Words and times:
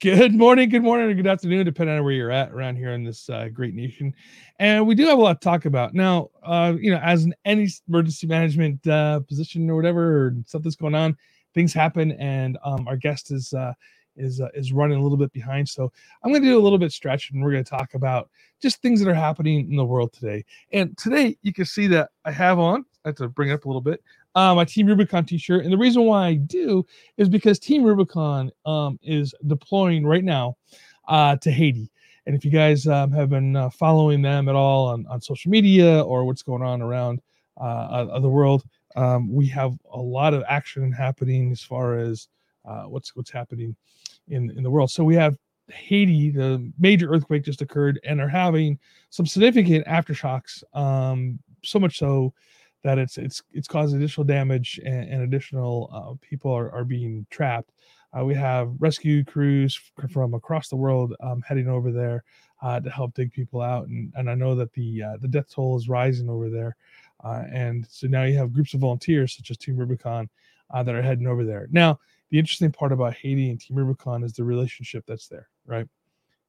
Good 0.00 0.34
morning, 0.34 0.70
good 0.70 0.82
morning, 0.82 1.10
or 1.10 1.14
good 1.14 1.26
afternoon, 1.26 1.66
depending 1.66 1.94
on 1.94 2.02
where 2.04 2.14
you're 2.14 2.30
at 2.30 2.52
around 2.52 2.76
here 2.76 2.92
in 2.92 3.04
this 3.04 3.28
uh, 3.28 3.48
great 3.52 3.74
nation. 3.74 4.14
And 4.58 4.86
we 4.86 4.94
do 4.94 5.04
have 5.06 5.18
a 5.18 5.20
lot 5.20 5.42
to 5.42 5.44
talk 5.44 5.66
about 5.66 5.92
now. 5.92 6.30
Uh, 6.42 6.72
you 6.80 6.90
know, 6.90 6.98
as 7.02 7.26
in 7.26 7.34
any 7.44 7.68
emergency 7.86 8.26
management 8.26 8.86
uh, 8.86 9.20
position 9.20 9.68
or 9.68 9.76
whatever, 9.76 10.24
or 10.24 10.34
something's 10.46 10.74
going 10.74 10.94
on, 10.94 11.18
things 11.52 11.74
happen, 11.74 12.12
and 12.12 12.56
um, 12.64 12.88
our 12.88 12.96
guest 12.96 13.30
is 13.30 13.52
uh, 13.52 13.74
is 14.16 14.40
uh, 14.40 14.48
is 14.54 14.72
running 14.72 14.98
a 14.98 15.02
little 15.02 15.18
bit 15.18 15.34
behind. 15.34 15.68
So 15.68 15.92
I'm 16.24 16.30
going 16.30 16.42
to 16.42 16.48
do 16.48 16.58
a 16.58 16.64
little 16.64 16.78
bit 16.78 16.92
stretch, 16.92 17.30
and 17.30 17.42
we're 17.42 17.52
going 17.52 17.64
to 17.64 17.70
talk 17.70 17.92
about 17.92 18.30
just 18.62 18.80
things 18.80 19.00
that 19.00 19.10
are 19.10 19.12
happening 19.14 19.68
in 19.68 19.76
the 19.76 19.84
world 19.84 20.14
today. 20.14 20.46
And 20.72 20.96
today, 20.96 21.36
you 21.42 21.52
can 21.52 21.66
see 21.66 21.86
that 21.88 22.08
I 22.24 22.30
have 22.30 22.58
on. 22.58 22.86
I 23.04 23.08
have 23.08 23.16
to 23.16 23.28
bring 23.28 23.50
it 23.50 23.52
up 23.52 23.66
a 23.66 23.68
little 23.68 23.82
bit 23.82 24.02
my 24.34 24.64
Team 24.64 24.86
Rubicon 24.86 25.24
T-shirt, 25.24 25.64
and 25.64 25.72
the 25.72 25.78
reason 25.78 26.04
why 26.04 26.28
I 26.28 26.34
do 26.34 26.86
is 27.16 27.28
because 27.28 27.58
Team 27.58 27.82
Rubicon 27.82 28.50
um, 28.64 28.98
is 29.02 29.34
deploying 29.46 30.06
right 30.06 30.24
now 30.24 30.56
uh, 31.08 31.36
to 31.36 31.50
Haiti. 31.50 31.90
And 32.26 32.36
if 32.36 32.44
you 32.44 32.50
guys 32.50 32.86
um, 32.86 33.10
have 33.12 33.30
been 33.30 33.56
uh, 33.56 33.70
following 33.70 34.22
them 34.22 34.48
at 34.48 34.54
all 34.54 34.88
on, 34.88 35.06
on 35.08 35.20
social 35.20 35.50
media 35.50 36.00
or 36.02 36.24
what's 36.24 36.42
going 36.42 36.62
on 36.62 36.82
around 36.82 37.20
uh, 37.56 38.20
the 38.20 38.28
world, 38.28 38.62
um, 38.96 39.32
we 39.32 39.46
have 39.46 39.76
a 39.92 39.98
lot 40.00 40.34
of 40.34 40.44
action 40.48 40.92
happening 40.92 41.50
as 41.52 41.62
far 41.62 41.96
as 41.98 42.28
uh, 42.64 42.82
what's 42.82 43.14
what's 43.16 43.30
happening 43.30 43.74
in 44.28 44.50
in 44.56 44.62
the 44.62 44.70
world. 44.70 44.90
So 44.90 45.04
we 45.04 45.14
have 45.14 45.36
Haiti, 45.68 46.30
the 46.30 46.72
major 46.78 47.12
earthquake 47.12 47.44
just 47.44 47.62
occurred, 47.62 48.00
and 48.04 48.20
are 48.20 48.28
having 48.28 48.78
some 49.10 49.26
significant 49.26 49.86
aftershocks. 49.86 50.62
Um, 50.74 51.38
so 51.64 51.78
much 51.78 51.98
so 51.98 52.32
that 52.82 52.98
it's 52.98 53.18
it's 53.18 53.42
it's 53.52 53.68
caused 53.68 53.94
additional 53.94 54.24
damage 54.24 54.80
and, 54.84 55.08
and 55.08 55.22
additional 55.22 55.90
uh, 55.92 56.26
people 56.26 56.52
are, 56.52 56.70
are 56.72 56.84
being 56.84 57.26
trapped. 57.30 57.72
Uh, 58.18 58.24
we 58.24 58.34
have 58.34 58.72
rescue 58.78 59.24
crews 59.24 59.80
from 60.10 60.34
across 60.34 60.68
the 60.68 60.76
world 60.76 61.14
um, 61.20 61.42
heading 61.46 61.68
over 61.68 61.92
there 61.92 62.24
uh, 62.62 62.80
to 62.80 62.90
help 62.90 63.14
dig 63.14 63.32
people 63.32 63.60
out, 63.60 63.86
and, 63.88 64.12
and 64.16 64.28
I 64.28 64.34
know 64.34 64.54
that 64.54 64.72
the 64.72 65.02
uh, 65.02 65.16
the 65.20 65.28
death 65.28 65.50
toll 65.52 65.76
is 65.76 65.88
rising 65.88 66.28
over 66.28 66.50
there, 66.50 66.76
uh, 67.22 67.44
and 67.52 67.86
so 67.88 68.06
now 68.06 68.24
you 68.24 68.36
have 68.38 68.52
groups 68.52 68.74
of 68.74 68.80
volunteers 68.80 69.36
such 69.36 69.50
as 69.50 69.56
Team 69.56 69.76
Rubicon 69.76 70.28
uh, 70.72 70.82
that 70.82 70.94
are 70.94 71.02
heading 71.02 71.26
over 71.26 71.44
there. 71.44 71.68
Now, 71.70 72.00
the 72.30 72.38
interesting 72.38 72.72
part 72.72 72.92
about 72.92 73.14
Haiti 73.14 73.50
and 73.50 73.60
Team 73.60 73.76
Rubicon 73.76 74.24
is 74.24 74.32
the 74.32 74.44
relationship 74.44 75.04
that's 75.06 75.28
there, 75.28 75.48
right? 75.66 75.86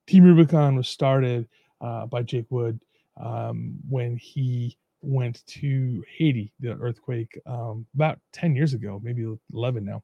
Team 0.07 0.23
Rubicon 0.23 0.75
was 0.75 0.89
started 0.89 1.47
by 1.79 2.23
Jake 2.23 2.45
Wood 2.49 2.79
um, 3.19 3.75
when 3.87 4.17
he 4.17 4.77
went 5.01 5.45
to 5.47 6.03
Haiti, 6.17 6.53
the 6.59 6.73
earthquake, 6.73 7.39
um, 7.45 7.85
about 7.95 8.19
10 8.33 8.55
years 8.55 8.73
ago, 8.73 8.99
maybe 9.03 9.25
11 9.53 9.83
now. 9.83 10.03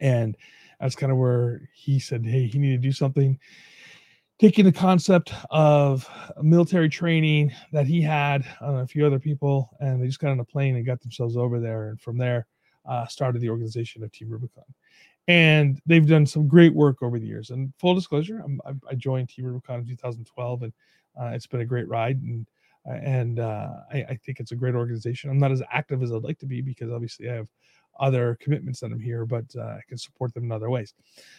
And 0.00 0.36
that's 0.80 0.96
kind 0.96 1.12
of 1.12 1.18
where 1.18 1.68
he 1.74 1.98
said, 1.98 2.26
Hey, 2.26 2.46
he 2.46 2.58
needed 2.58 2.82
to 2.82 2.88
do 2.88 2.92
something. 2.92 3.38
Taking 4.38 4.64
the 4.64 4.72
concept 4.72 5.32
of 5.50 6.08
military 6.42 6.88
training 6.88 7.52
that 7.72 7.86
he 7.86 8.02
had 8.02 8.44
on 8.60 8.80
a 8.80 8.86
few 8.86 9.06
other 9.06 9.20
people, 9.20 9.70
and 9.78 10.02
they 10.02 10.06
just 10.06 10.18
got 10.18 10.32
on 10.32 10.40
a 10.40 10.44
plane 10.44 10.74
and 10.74 10.84
got 10.84 11.00
themselves 11.00 11.36
over 11.36 11.60
there. 11.60 11.90
And 11.90 12.00
from 12.00 12.18
there, 12.18 12.46
uh, 12.84 13.06
started 13.06 13.40
the 13.40 13.50
organization 13.50 14.02
of 14.02 14.10
Team 14.10 14.28
Rubicon. 14.28 14.64
And 15.28 15.80
they've 15.86 16.06
done 16.06 16.26
some 16.26 16.48
great 16.48 16.74
work 16.74 17.02
over 17.02 17.20
the 17.20 17.26
years. 17.26 17.50
And 17.50 17.72
full 17.78 17.94
disclosure, 17.94 18.42
I'm, 18.44 18.60
i 18.90 18.94
joined 18.96 19.28
Team 19.28 19.44
Rubicon 19.44 19.80
in 19.80 19.86
2012, 19.86 20.62
and 20.62 20.72
uh, 21.20 21.26
it's 21.26 21.46
been 21.46 21.60
a 21.60 21.66
great 21.66 21.88
ride. 21.88 22.20
And 22.22 22.44
and 22.84 23.38
uh, 23.38 23.68
I, 23.92 23.98
I, 24.10 24.18
think 24.24 24.40
it's 24.40 24.52
a 24.52 24.56
great 24.56 24.74
organization. 24.74 25.30
I'm 25.30 25.38
not 25.38 25.52
as 25.52 25.62
active 25.70 26.02
as 26.02 26.12
I'd 26.12 26.24
like 26.24 26.38
to 26.40 26.46
be 26.46 26.60
because 26.60 26.90
obviously 26.90 27.30
I 27.30 27.34
have 27.34 27.48
other 28.00 28.36
commitments 28.40 28.80
that 28.80 28.86
I'm 28.86 29.00
here, 29.00 29.24
but 29.24 29.44
uh, 29.56 29.62
I 29.62 29.80
can 29.88 29.98
support 29.98 30.34
them 30.34 30.44
in 30.44 30.52
other 30.52 30.70
ways. 30.70 30.94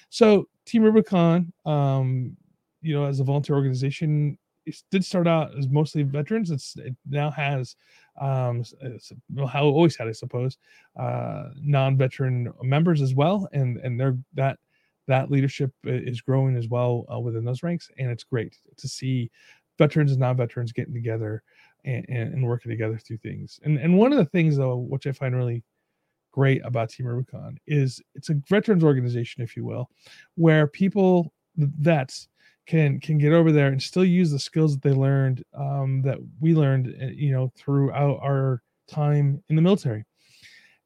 So 0.09 0.47
Team 0.65 0.83
Rubicon, 0.83 1.51
um, 1.65 2.37
you 2.81 2.93
know, 2.93 3.05
as 3.05 3.19
a 3.19 3.23
volunteer 3.23 3.55
organization, 3.55 4.37
it 4.65 4.81
did 4.91 5.03
start 5.03 5.27
out 5.27 5.57
as 5.57 5.67
mostly 5.67 6.03
veterans. 6.03 6.51
It's 6.51 6.75
it 6.77 6.95
now 7.09 7.31
has 7.31 7.75
um, 8.19 8.63
well, 9.33 9.47
how 9.47 9.65
always 9.65 9.95
had, 9.95 10.07
I 10.07 10.11
suppose, 10.11 10.57
uh, 10.97 11.49
non-veteran 11.55 12.53
members 12.61 13.01
as 13.01 13.13
well, 13.15 13.47
and 13.53 13.77
and 13.77 13.99
they're 13.99 14.17
that 14.35 14.59
that 15.07 15.29
leadership 15.29 15.71
is 15.83 16.21
growing 16.21 16.55
as 16.55 16.69
well 16.69 17.05
uh, 17.13 17.19
within 17.19 17.43
those 17.43 17.63
ranks, 17.63 17.89
and 17.97 18.09
it's 18.09 18.23
great 18.23 18.57
to 18.77 18.87
see 18.87 19.29
veterans 19.77 20.11
and 20.11 20.19
non-veterans 20.19 20.71
getting 20.71 20.93
together 20.93 21.43
and, 21.85 22.05
and, 22.09 22.33
and, 22.33 22.47
working 22.47 22.71
together 22.71 22.97
through 22.97 23.17
things. 23.17 23.59
And 23.63 23.77
and 23.77 23.97
one 23.97 24.11
of 24.11 24.17
the 24.17 24.25
things 24.25 24.57
though, 24.57 24.77
which 24.77 25.07
I 25.07 25.11
find 25.11 25.35
really 25.35 25.63
great 26.31 26.61
about 26.65 26.89
Team 26.89 27.07
Rubicon 27.07 27.57
is 27.67 28.01
it's 28.15 28.29
a 28.29 28.35
veterans 28.49 28.83
organization, 28.83 29.43
if 29.43 29.55
you 29.57 29.65
will, 29.65 29.89
where 30.35 30.67
people 30.67 31.33
vets 31.57 32.27
can 32.65 32.99
can 32.99 33.17
get 33.17 33.33
over 33.33 33.51
there 33.51 33.67
and 33.67 33.81
still 33.81 34.05
use 34.05 34.31
the 34.31 34.39
skills 34.39 34.73
that 34.73 34.81
they 34.81 34.95
learned 34.95 35.43
um, 35.53 36.01
that 36.01 36.17
we 36.39 36.53
learned 36.53 36.95
eh, 36.99 37.11
you 37.13 37.31
know 37.31 37.51
throughout 37.55 38.19
our 38.21 38.61
time 38.87 39.43
in 39.49 39.55
the 39.55 39.61
military 39.61 40.03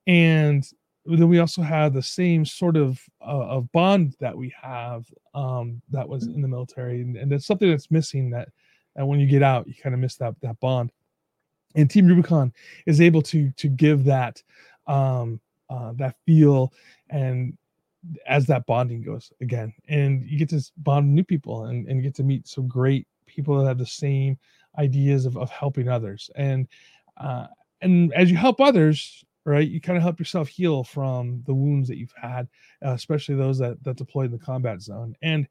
and 0.08 0.72
then 1.06 1.30
we 1.30 1.40
also 1.40 1.62
have 1.62 1.94
the 1.94 2.02
same 2.02 2.44
sort 2.44 2.76
of 2.76 3.00
uh, 3.22 3.48
of 3.48 3.72
bond 3.72 4.16
that 4.20 4.36
we 4.36 4.54
have 4.60 5.06
um, 5.34 5.82
that 5.90 6.08
was 6.08 6.26
in 6.26 6.42
the 6.42 6.48
military 6.48 7.02
and, 7.02 7.16
and 7.16 7.32
it's 7.32 7.46
something 7.46 7.70
that's 7.70 7.92
missing 7.92 8.30
that 8.30 8.50
and 8.98 9.08
when 9.08 9.20
you 9.20 9.28
get 9.28 9.44
out, 9.44 9.68
you 9.68 9.76
kind 9.76 9.96
of 9.96 10.02
miss 10.02 10.16
that 10.16 10.36
that 10.42 10.60
bond. 10.60 10.92
And 11.76 11.90
Team 11.90 12.08
Rubicon 12.08 12.52
is 12.86 13.00
able 13.00 13.22
to 13.24 13.52
to 13.52 13.68
give 13.70 14.04
that 14.06 14.42
um, 14.88 15.40
uh, 15.70 15.94
that 15.94 16.16
feel 16.26 16.74
and 17.10 17.58
as 18.28 18.46
that 18.48 18.66
bonding 18.66 19.02
goes 19.02 19.32
again, 19.42 19.74
and 19.88 20.28
you 20.30 20.38
get 20.38 20.50
to 20.50 20.62
bond 20.78 21.14
new 21.14 21.24
people 21.24 21.66
and, 21.66 21.88
and 21.88 22.04
get 22.04 22.16
to 22.16 22.24
meet 22.24 22.48
some 22.48 22.68
great 22.68 23.08
people 23.26 23.58
that 23.58 23.68
have 23.68 23.78
the 23.78 23.86
same 23.86 24.38
ideas 24.78 25.26
of, 25.26 25.38
of 25.38 25.50
helping 25.50 25.90
others. 25.90 26.30
And 26.36 26.68
uh, 27.18 27.48
and 27.82 28.14
as 28.14 28.32
you 28.32 28.38
help 28.38 28.62
others, 28.62 29.24
right, 29.46 29.68
you 29.68 29.82
kind 29.82 29.98
of 29.98 30.04
help 30.04 30.20
yourself 30.20 30.48
heal 30.48 30.84
from 30.84 31.44
the 31.46 31.54
wounds 31.54 31.88
that 31.90 31.98
you've 31.98 32.14
had, 32.20 32.48
uh, 32.86 32.92
especially 32.92 33.36
those 33.36 33.58
that 33.60 33.84
that 33.84 33.98
deployed 33.98 34.28
in 34.28 34.32
the 34.32 34.38
combat 34.44 34.82
zone. 34.82 35.16
And 35.22 35.48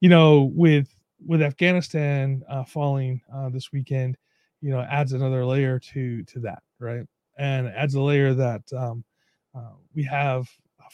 you 0.00 0.08
know, 0.08 0.50
with 0.54 0.94
with 1.26 1.42
Afghanistan 1.42 2.42
uh, 2.48 2.64
falling 2.64 3.20
uh, 3.32 3.48
this 3.48 3.72
weekend, 3.72 4.16
you 4.60 4.70
know, 4.70 4.80
adds 4.80 5.12
another 5.12 5.44
layer 5.44 5.78
to 5.78 6.22
to 6.24 6.38
that, 6.40 6.62
right? 6.78 7.06
And 7.38 7.68
adds 7.68 7.94
a 7.94 8.00
layer 8.00 8.34
that 8.34 8.62
um, 8.72 9.04
uh, 9.54 9.72
we 9.94 10.02
have 10.04 10.48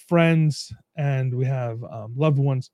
friends 0.07 0.73
and 0.97 1.35
we 1.35 1.45
have 1.45 1.83
um, 1.85 2.15
loved 2.17 2.39
ones 2.39 2.71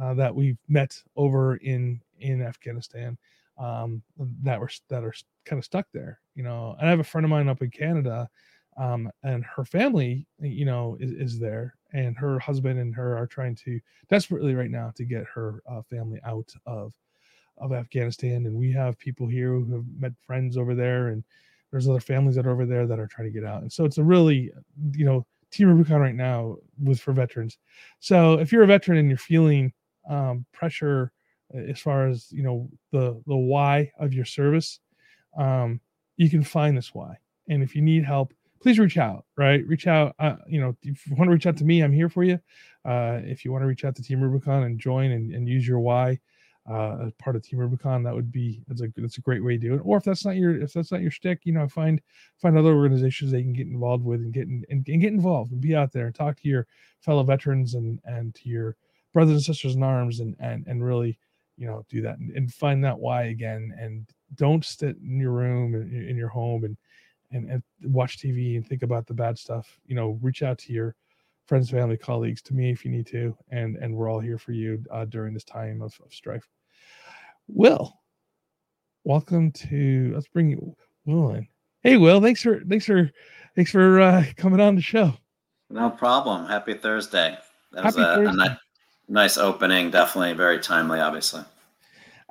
uh, 0.00 0.14
that 0.14 0.34
we've 0.34 0.58
met 0.68 1.00
over 1.16 1.56
in 1.56 2.00
in 2.20 2.42
Afghanistan 2.42 3.16
um, 3.58 4.02
that 4.42 4.58
were 4.58 4.70
that 4.88 5.04
are 5.04 5.14
kind 5.44 5.58
of 5.58 5.64
stuck 5.64 5.86
there, 5.92 6.20
you 6.34 6.42
know. 6.42 6.76
And 6.78 6.88
I 6.88 6.90
have 6.90 7.00
a 7.00 7.04
friend 7.04 7.24
of 7.24 7.30
mine 7.30 7.48
up 7.48 7.62
in 7.62 7.70
Canada, 7.70 8.28
um, 8.76 9.10
and 9.22 9.44
her 9.44 9.64
family, 9.64 10.26
you 10.40 10.64
know, 10.64 10.96
is, 11.00 11.12
is 11.12 11.38
there, 11.38 11.76
and 11.92 12.16
her 12.16 12.38
husband 12.38 12.78
and 12.78 12.94
her 12.94 13.16
are 13.16 13.26
trying 13.26 13.54
to 13.56 13.80
desperately 14.08 14.54
right 14.54 14.70
now 14.70 14.92
to 14.96 15.04
get 15.04 15.24
her 15.32 15.62
uh, 15.70 15.82
family 15.82 16.20
out 16.24 16.52
of 16.66 16.92
of 17.58 17.72
Afghanistan. 17.72 18.46
And 18.46 18.56
we 18.56 18.72
have 18.72 18.98
people 18.98 19.28
here 19.28 19.52
who 19.52 19.74
have 19.74 19.84
met 19.98 20.12
friends 20.26 20.56
over 20.56 20.74
there, 20.74 21.08
and 21.08 21.22
there's 21.70 21.88
other 21.88 22.00
families 22.00 22.36
that 22.36 22.46
are 22.46 22.50
over 22.50 22.66
there 22.66 22.86
that 22.86 22.98
are 22.98 23.06
trying 23.06 23.32
to 23.32 23.40
get 23.40 23.48
out. 23.48 23.62
And 23.62 23.72
so 23.72 23.84
it's 23.84 23.98
a 23.98 24.02
really, 24.02 24.52
you 24.92 25.04
know, 25.04 25.26
Team 25.50 25.68
Rubicon 25.68 26.00
right 26.00 26.14
now 26.14 26.56
with 26.82 27.00
for 27.00 27.12
veterans. 27.12 27.58
So 28.00 28.34
if 28.34 28.50
you're 28.50 28.64
a 28.64 28.66
veteran 28.66 28.98
and 28.98 29.08
you're 29.08 29.18
feeling 29.18 29.72
um, 30.08 30.44
pressure 30.52 31.12
uh, 31.54 31.58
as 31.58 31.78
far 31.78 32.08
as 32.08 32.30
you 32.32 32.42
know 32.42 32.68
the 32.90 33.22
the 33.26 33.36
why 33.36 33.92
of 33.98 34.12
your 34.12 34.24
service, 34.24 34.80
um, 35.38 35.80
you 36.16 36.28
can 36.28 36.42
find 36.42 36.76
this 36.76 36.92
why. 36.92 37.16
And 37.48 37.62
if 37.62 37.76
you 37.76 37.82
need 37.82 38.04
help, 38.04 38.34
please 38.64 38.78
reach 38.78 38.96
out, 38.96 39.26
right? 39.36 39.62
Reach 39.66 39.86
out. 39.86 40.14
Uh, 40.18 40.36
you 40.46 40.58
know, 40.58 40.74
if 40.82 41.06
you 41.06 41.14
want 41.16 41.28
to 41.28 41.34
reach 41.34 41.46
out 41.46 41.54
to 41.58 41.66
me, 41.66 41.82
I'm 41.82 41.92
here 41.92 42.08
for 42.08 42.24
you. 42.24 42.40
Uh, 42.82 43.20
if 43.22 43.44
you 43.44 43.52
want 43.52 43.60
to 43.60 43.66
reach 43.66 43.84
out 43.84 43.94
to 43.96 44.02
Team 44.02 44.22
Rubicon 44.22 44.62
and 44.62 44.80
join 44.80 45.10
and, 45.10 45.34
and 45.34 45.46
use 45.46 45.68
your 45.68 45.80
why, 45.80 46.18
uh, 46.66 46.96
as 47.04 47.12
part 47.18 47.36
of 47.36 47.42
Team 47.42 47.58
Rubicon, 47.58 48.02
that 48.04 48.14
would 48.14 48.32
be 48.32 48.62
that's 48.66 48.80
a 48.80 48.88
that's 48.96 49.18
a 49.18 49.20
great 49.20 49.44
way 49.44 49.58
to 49.58 49.58
do 49.58 49.74
it. 49.74 49.82
Or 49.84 49.98
if 49.98 50.04
that's 50.04 50.24
not 50.24 50.36
your 50.36 50.58
if 50.62 50.72
that's 50.72 50.90
not 50.90 51.02
your 51.02 51.10
stick, 51.10 51.40
you 51.44 51.52
know, 51.52 51.68
find 51.68 52.00
find 52.40 52.56
other 52.56 52.74
organizations 52.74 53.32
that 53.32 53.40
you 53.40 53.44
can 53.44 53.52
get 53.52 53.66
involved 53.66 54.02
with 54.02 54.20
and 54.20 54.32
get 54.32 54.48
in, 54.48 54.64
and, 54.70 54.88
and 54.88 55.00
get 55.02 55.12
involved 55.12 55.52
and 55.52 55.60
be 55.60 55.76
out 55.76 55.92
there 55.92 56.06
and 56.06 56.14
talk 56.14 56.40
to 56.40 56.48
your 56.48 56.66
fellow 57.02 57.22
veterans 57.22 57.74
and 57.74 58.00
and 58.06 58.34
to 58.36 58.48
your 58.48 58.76
brothers 59.12 59.34
and 59.34 59.44
sisters 59.44 59.76
in 59.76 59.82
arms 59.82 60.20
and 60.20 60.36
and 60.40 60.66
and 60.66 60.82
really 60.82 61.18
you 61.58 61.66
know 61.66 61.84
do 61.90 62.00
that 62.00 62.16
and, 62.16 62.30
and 62.30 62.54
find 62.54 62.82
that 62.82 62.98
why 62.98 63.24
again 63.24 63.74
and 63.78 64.06
don't 64.36 64.64
sit 64.64 64.96
in 64.96 65.20
your 65.20 65.32
room 65.32 65.74
in, 65.74 66.08
in 66.08 66.16
your 66.16 66.30
home 66.30 66.64
and, 66.64 66.78
and 67.34 67.50
and 67.50 67.62
watch 67.82 68.18
TV 68.18 68.56
and 68.56 68.66
think 68.66 68.82
about 68.82 69.06
the 69.06 69.14
bad 69.14 69.38
stuff. 69.38 69.78
You 69.86 69.94
know, 69.94 70.18
reach 70.22 70.42
out 70.42 70.58
to 70.58 70.72
your 70.72 70.94
friends, 71.46 71.70
family, 71.70 71.96
colleagues, 71.96 72.40
to 72.42 72.54
me 72.54 72.70
if 72.70 72.84
you 72.84 72.90
need 72.90 73.06
to, 73.08 73.36
and 73.50 73.76
and 73.76 73.94
we're 73.94 74.10
all 74.10 74.20
here 74.20 74.38
for 74.38 74.52
you 74.52 74.82
uh, 74.90 75.04
during 75.04 75.34
this 75.34 75.44
time 75.44 75.82
of, 75.82 75.92
of 76.04 76.12
strife. 76.12 76.48
Will, 77.48 78.00
welcome 79.04 79.52
to. 79.52 80.12
Let's 80.14 80.28
bring 80.28 80.50
you 80.50 80.76
Will 81.04 81.30
in. 81.32 81.48
Hey, 81.82 81.96
Will, 81.96 82.20
thanks 82.20 82.42
for 82.42 82.60
thanks 82.64 82.86
for 82.86 83.10
thanks 83.54 83.70
for 83.70 84.00
uh, 84.00 84.24
coming 84.36 84.60
on 84.60 84.76
the 84.76 84.82
show. 84.82 85.12
No 85.70 85.90
problem. 85.90 86.46
Happy 86.46 86.74
Thursday. 86.74 87.36
That 87.72 87.84
Happy 87.84 87.98
was 87.98 88.06
a, 88.06 88.14
Thursday. 88.14 88.44
a 88.46 88.60
nice 89.08 89.36
opening. 89.36 89.90
Definitely 89.90 90.34
very 90.34 90.60
timely, 90.60 91.00
obviously. 91.00 91.42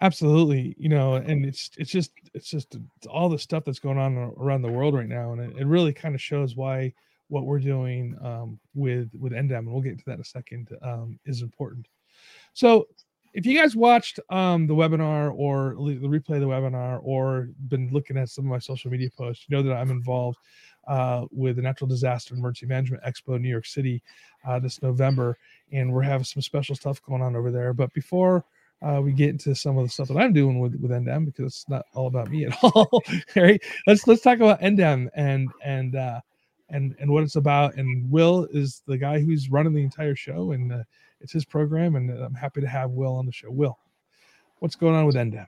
Absolutely. 0.02 0.76
You 0.78 0.90
know, 0.90 1.16
and 1.16 1.46
it's 1.46 1.70
it's 1.78 1.92
just 1.92 2.12
it's 2.34 2.50
just 2.50 2.78
all 3.10 3.30
the 3.30 3.40
stuff 3.40 3.64
that's 3.66 3.80
going 3.80 3.98
on 3.98 4.18
around 4.38 4.62
the 4.62 4.72
world 4.72 4.96
right 4.96 5.08
now, 5.08 5.34
and 5.34 5.42
it, 5.42 5.58
it 5.58 5.68
really 5.68 5.94
kind 5.94 6.16
of 6.16 6.22
shows 6.22 6.56
why 6.56 6.94
what 7.28 7.46
we're 7.46 7.60
doing 7.60 8.18
um, 8.22 8.60
with 8.74 9.10
with 9.20 9.34
NDEM, 9.34 9.60
and 9.60 9.72
we'll 9.72 9.82
get 9.82 9.98
to 10.00 10.06
that 10.06 10.16
in 10.16 10.22
a 10.22 10.26
second, 10.26 10.70
um, 10.82 11.20
is 11.26 11.42
important. 11.42 11.88
So 12.54 12.88
if 13.34 13.46
you 13.46 13.58
guys 13.58 13.76
watched 13.76 14.20
um, 14.30 14.68
the 14.68 14.76
webinar 14.76 15.34
or 15.36 15.76
the 15.78 16.08
replay 16.08 16.36
of 16.36 16.42
the 16.42 16.48
webinar 16.48 17.00
or 17.04 17.50
been 17.68 17.90
looking 17.92 18.18
at 18.18 18.30
some 18.30 18.46
of 18.46 18.52
my 18.52 18.60
social 18.60 18.92
media 18.92 19.10
posts, 19.18 19.46
you 19.48 19.56
know 19.56 19.64
that 19.64 19.76
I'm 19.76 19.92
involved 19.92 20.38
uh, 20.88 21.26
with 21.32 21.56
the 21.56 21.62
Natural 21.62 21.88
Disaster 21.88 22.36
Emergency 22.36 22.68
Management 22.68 23.04
Expo 23.04 23.40
New 23.40 23.50
York 23.50 23.66
City 23.66 24.04
uh, 24.46 24.60
this 24.60 24.82
November, 24.82 25.38
and 25.72 25.92
we're 25.92 26.04
having 26.04 26.26
some 26.26 26.42
special 26.42 26.76
stuff 26.76 27.02
going 27.04 27.22
on 27.22 27.36
over 27.36 27.52
there. 27.52 27.74
But 27.74 27.94
before 27.94 28.46
uh, 28.84 29.00
we 29.02 29.14
get 29.14 29.30
into 29.30 29.56
some 29.56 29.78
of 29.78 29.86
the 29.86 29.90
stuff 29.90 30.10
that 30.10 30.18
I'm 30.18 30.34
doing 30.34 30.60
with 30.60 30.76
with 30.76 30.92
NDEM 30.92 31.26
because 31.26 31.46
it's 31.46 31.70
not 31.70 31.86
all 31.94 32.08
about 32.08 32.30
me 32.30 32.46
at 32.46 32.58
all. 32.64 33.02
right? 33.36 33.62
Let's 33.88 34.06
let's 34.08 34.22
talk 34.22 34.38
about 34.38 34.62
NDEM 34.62 35.10
and 35.16 35.50
and 35.64 35.96
uh, 35.96 36.20
and 36.70 36.96
and 37.00 37.10
what 37.10 37.24
it's 37.24 37.38
about. 37.38 37.76
And 37.76 38.10
Will 38.12 38.48
is 38.52 38.84
the 38.86 38.98
guy 38.98 39.20
who's 39.20 39.50
running 39.50 39.74
the 39.74 39.84
entire 39.84 40.16
show, 40.16 40.52
and 40.52 40.72
uh, 40.72 40.84
it's 41.22 41.32
his 41.32 41.46
program, 41.46 41.96
and 41.96 42.12
I'm 42.12 42.36
happy 42.36 42.62
to 42.62 42.68
have 42.68 42.92
Will 42.92 43.16
on 43.16 43.26
the 43.26 43.32
show. 43.32 43.50
Will, 43.50 43.78
what's 44.60 44.76
going 44.76 44.96
on 44.96 45.06
with 45.06 45.16
NDEM? 45.16 45.48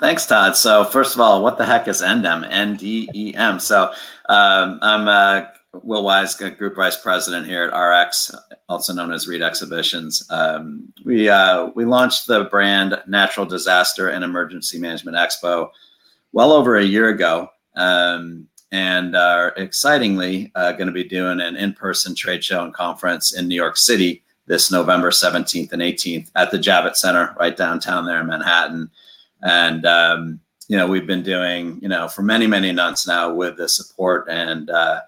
Thanks, 0.00 0.26
Todd. 0.26 0.56
So 0.56 0.84
first 0.84 1.14
of 1.14 1.20
all, 1.20 1.42
what 1.42 1.58
the 1.58 1.64
heck 1.64 1.88
is 1.88 2.02
NDEM? 2.02 2.46
N 2.50 2.76
D 2.76 3.08
E 3.14 3.34
M. 3.34 3.58
So 3.60 3.92
um, 4.28 4.78
I'm 4.82 5.08
uh, 5.08 5.46
Will 5.82 6.04
Wise, 6.04 6.34
Group 6.34 6.76
Vice 6.76 6.98
President 6.98 7.46
here 7.46 7.64
at 7.64 7.76
RX, 7.76 8.34
also 8.68 8.92
known 8.92 9.12
as 9.12 9.26
Reed 9.26 9.42
Exhibitions. 9.42 10.26
Um, 10.28 10.92
we 11.04 11.28
uh, 11.28 11.70
we 11.74 11.84
launched 11.84 12.26
the 12.26 12.44
brand 12.44 13.00
Natural 13.06 13.46
Disaster 13.46 14.08
and 14.08 14.22
Emergency 14.22 14.78
Management 14.78 15.16
Expo 15.16 15.70
well 16.32 16.52
over 16.52 16.76
a 16.76 16.84
year 16.84 17.08
ago. 17.08 17.48
Um, 17.74 18.48
and 18.72 19.14
are 19.14 19.52
excitingly 19.58 20.50
uh, 20.54 20.72
going 20.72 20.86
to 20.86 20.92
be 20.92 21.04
doing 21.04 21.40
an 21.40 21.56
in-person 21.56 22.14
trade 22.14 22.42
show 22.42 22.64
and 22.64 22.72
conference 22.72 23.34
in 23.34 23.46
New 23.46 23.54
York 23.54 23.76
City 23.76 24.24
this 24.46 24.72
November 24.72 25.10
17th 25.10 25.72
and 25.72 25.82
18th 25.82 26.30
at 26.36 26.50
the 26.50 26.58
Javits 26.58 26.96
Center, 26.96 27.36
right 27.38 27.56
downtown 27.56 28.06
there 28.06 28.20
in 28.20 28.26
Manhattan. 28.26 28.90
And, 29.42 29.84
um, 29.84 30.40
you 30.68 30.76
know, 30.76 30.86
we've 30.86 31.06
been 31.06 31.22
doing, 31.22 31.78
you 31.82 31.88
know, 31.88 32.08
for 32.08 32.22
many, 32.22 32.46
many 32.46 32.72
months 32.72 33.06
now 33.06 33.32
with 33.32 33.58
the 33.58 33.68
support 33.68 34.26
and 34.30 34.70
uh, 34.70 35.02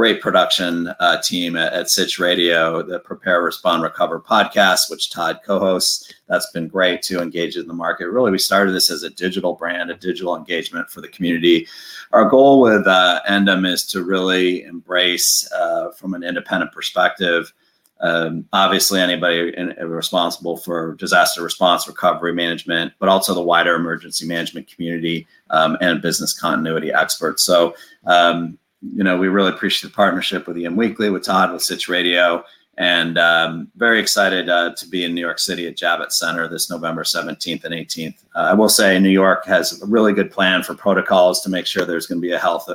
great 0.00 0.22
production 0.22 0.88
uh, 0.98 1.20
team 1.20 1.56
at, 1.56 1.74
at 1.74 1.90
Sitch 1.90 2.18
Radio, 2.18 2.82
the 2.82 3.00
Prepare, 3.00 3.42
Respond, 3.42 3.82
Recover 3.82 4.18
podcast, 4.18 4.88
which 4.88 5.10
Todd 5.10 5.40
co 5.44 5.58
hosts. 5.58 6.14
That's 6.26 6.50
been 6.52 6.68
great 6.68 7.02
to 7.02 7.20
engage 7.20 7.58
in 7.58 7.66
the 7.66 7.74
market. 7.74 8.08
Really, 8.08 8.30
we 8.30 8.38
started 8.38 8.72
this 8.72 8.90
as 8.90 9.02
a 9.02 9.10
digital 9.10 9.56
brand, 9.56 9.90
a 9.90 9.96
digital 9.96 10.34
engagement 10.34 10.88
for 10.88 11.02
the 11.02 11.08
community. 11.08 11.68
Our 12.12 12.30
goal 12.30 12.62
with 12.62 12.86
uh, 12.86 13.20
NDEM 13.28 13.70
is 13.70 13.84
to 13.88 14.02
really 14.02 14.62
embrace, 14.62 15.46
uh, 15.52 15.90
from 15.90 16.14
an 16.14 16.22
independent 16.22 16.72
perspective, 16.72 17.52
um, 18.00 18.46
obviously 18.54 19.02
anybody 19.02 19.52
in, 19.54 19.74
responsible 19.86 20.56
for 20.56 20.94
disaster 20.94 21.42
response, 21.42 21.86
recovery 21.86 22.32
management, 22.32 22.94
but 23.00 23.10
also 23.10 23.34
the 23.34 23.42
wider 23.42 23.74
emergency 23.74 24.26
management 24.26 24.66
community 24.66 25.26
um, 25.50 25.76
and 25.82 26.00
business 26.00 26.32
continuity 26.40 26.90
experts. 26.90 27.44
So, 27.44 27.74
um, 28.06 28.56
you 28.82 29.04
know, 29.04 29.16
we 29.16 29.28
really 29.28 29.50
appreciate 29.50 29.90
the 29.90 29.94
partnership 29.94 30.46
with 30.46 30.56
EM 30.56 30.76
Weekly, 30.76 31.10
with 31.10 31.24
Todd, 31.24 31.52
with 31.52 31.62
Sitch 31.62 31.88
Radio, 31.88 32.44
and 32.78 33.18
um, 33.18 33.68
very 33.76 34.00
excited 34.00 34.48
uh, 34.48 34.74
to 34.74 34.88
be 34.88 35.04
in 35.04 35.14
New 35.14 35.20
York 35.20 35.38
City 35.38 35.66
at 35.66 35.76
Javits 35.76 36.12
Center 36.12 36.48
this 36.48 36.70
November 36.70 37.02
17th 37.02 37.64
and 37.64 37.74
18th. 37.74 38.24
Uh, 38.34 38.38
I 38.38 38.54
will 38.54 38.70
say 38.70 38.98
New 38.98 39.10
York 39.10 39.44
has 39.44 39.82
a 39.82 39.86
really 39.86 40.14
good 40.14 40.30
plan 40.30 40.62
for 40.62 40.74
protocols 40.74 41.42
to 41.42 41.50
make 41.50 41.66
sure 41.66 41.84
there's 41.84 42.06
going 42.06 42.20
to 42.22 42.26
be 42.26 42.32
a 42.32 42.38
health, 42.38 42.70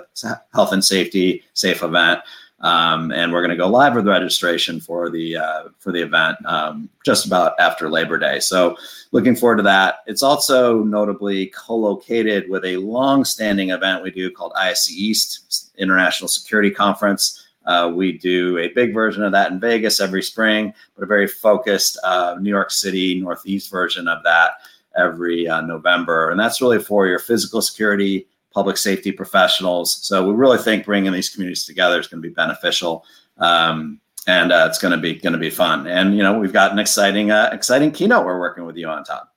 health 0.54 0.72
and 0.72 0.86
safety 0.86 1.44
safe 1.54 1.82
event. 1.82 2.20
Um, 2.62 3.12
and 3.12 3.34
we're 3.34 3.42
going 3.42 3.52
to 3.52 3.58
go 3.58 3.68
live 3.68 3.96
with 3.96 4.08
registration 4.08 4.80
for 4.80 5.10
the 5.10 5.38
uh, 5.38 5.64
for 5.78 5.92
the 5.92 6.02
event 6.02 6.38
um, 6.46 6.90
just 7.06 7.26
about 7.26 7.54
after 7.60 7.90
Labor 7.90 8.18
Day. 8.18 8.40
So 8.40 8.78
looking 9.12 9.36
forward 9.36 9.58
to 9.58 9.64
that. 9.64 10.00
It's 10.08 10.24
also 10.24 10.82
notably 10.82 11.48
co-located 11.48 12.50
with 12.50 12.64
a 12.64 12.78
long-standing 12.78 13.72
event 13.72 14.04
we 14.04 14.12
do 14.12 14.32
called 14.32 14.54
ISC 14.54 14.90
East 14.92 15.45
International 15.78 16.28
Security 16.28 16.72
Conference. 16.72 17.42
Uh, 17.66 17.92
we 17.94 18.18
do 18.18 18.58
a 18.60 18.68
big 18.70 18.94
version 18.94 19.24
of 19.24 19.32
that 19.32 19.52
in 19.52 19.60
Vegas 19.60 20.00
every 20.00 20.22
spring, 20.22 20.74
but 20.96 21.04
a 21.04 21.08
very 21.08 21.28
focused 21.28 21.98
uh, 22.04 22.36
New 22.40 22.50
York 22.50 22.72
City 22.72 23.20
Northeast 23.20 23.72
version 23.72 24.08
of 24.08 24.24
that 24.24 24.52
every 24.96 25.48
uh, 25.48 25.62
November. 25.62 26.30
And 26.30 26.40
that's 26.40 26.62
really 26.62 26.80
for 26.80 27.08
your 27.08 27.20
physical 27.20 27.62
security 27.62 28.28
public 28.54 28.78
safety 28.78 29.12
professionals. 29.12 30.00
So 30.02 30.26
we 30.26 30.34
really 30.34 30.58
think 30.58 30.86
bringing 30.86 31.12
these 31.12 31.30
communities 31.30 31.66
together 31.66 32.00
is 32.00 32.08
going 32.08 32.22
to 32.22 32.28
be 32.28 32.34
beneficial. 32.34 33.04
Um, 33.38 34.00
and 34.28 34.52
uh, 34.52 34.66
it's 34.70 34.80
going 34.80 34.94
to 34.94 34.98
be 34.98 35.16
going 35.16 35.34
to 35.34 35.40
be 35.40 35.50
fun. 35.50 35.88
And 35.88 36.16
you 36.16 36.24
know, 36.24 36.40
we've 36.40 36.54
got 36.54 36.72
an 36.72 36.80
exciting 36.80 37.32
uh, 37.32 37.50
exciting 37.52 37.92
keynote 37.92 38.26
we're 38.26 38.40
working 38.40 38.66
with 38.66 38.76
you 38.76 38.88
on 38.88 39.04
top. 39.04 39.34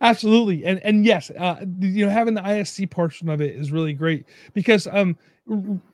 Absolutely, 0.00 0.64
and 0.64 0.78
and 0.84 1.04
yes, 1.04 1.30
uh, 1.30 1.56
you 1.80 2.06
know, 2.06 2.12
having 2.12 2.34
the 2.34 2.40
ISC 2.40 2.88
portion 2.88 3.28
of 3.28 3.40
it 3.40 3.56
is 3.56 3.72
really 3.72 3.92
great 3.92 4.26
because 4.54 4.86
um, 4.86 5.16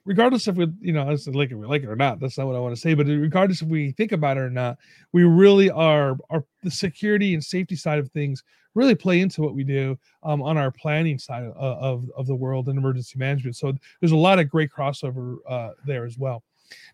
regardless 0.05 0.49
if 0.49 0.57
we, 0.57 0.67
you 0.81 0.93
know, 0.93 1.05
like 1.05 1.51
if 1.51 1.57
we 1.57 1.67
like 1.67 1.83
it 1.83 1.89
or 1.89 1.97
not, 1.97 2.21
that's 2.21 2.37
not 2.37 2.47
what 2.47 2.57
I 2.57 2.59
want 2.59 2.75
to 2.75 2.81
say. 2.81 2.95
But 2.95 3.07
regardless 3.07 3.63
if 3.63 3.69
we 3.69 3.93
think 3.93 4.13
about 4.13 4.37
it 4.37 4.41
or 4.41 4.51
not, 4.51 4.79
we 5.13 5.25
really 5.25 5.71
are 5.71 6.17
the 6.63 6.71
security 6.71 7.35
and 7.35 7.43
safety 7.43 7.77
side 7.77 7.99
of 7.99 8.11
things 8.11 8.43
really 8.75 8.95
play 8.95 9.21
into 9.21 9.41
what 9.41 9.55
we 9.55 9.63
do 9.63 9.97
um, 10.25 10.43
on 10.43 10.59
our 10.59 10.71
planning 10.71 11.19
side 11.19 11.45
of, 11.45 11.55
of, 11.57 12.11
of 12.17 12.27
the 12.27 12.35
world 12.35 12.69
and 12.69 12.77
emergency 12.79 13.19
management. 13.19 13.57
So 13.57 13.73
there's 14.01 14.13
a 14.13 14.17
lot 14.17 14.41
of 14.41 14.51
great 14.51 14.71
crossover 14.71 15.37
uh, 15.49 15.71
there 15.87 16.05
as 16.05 16.19
well. 16.19 16.43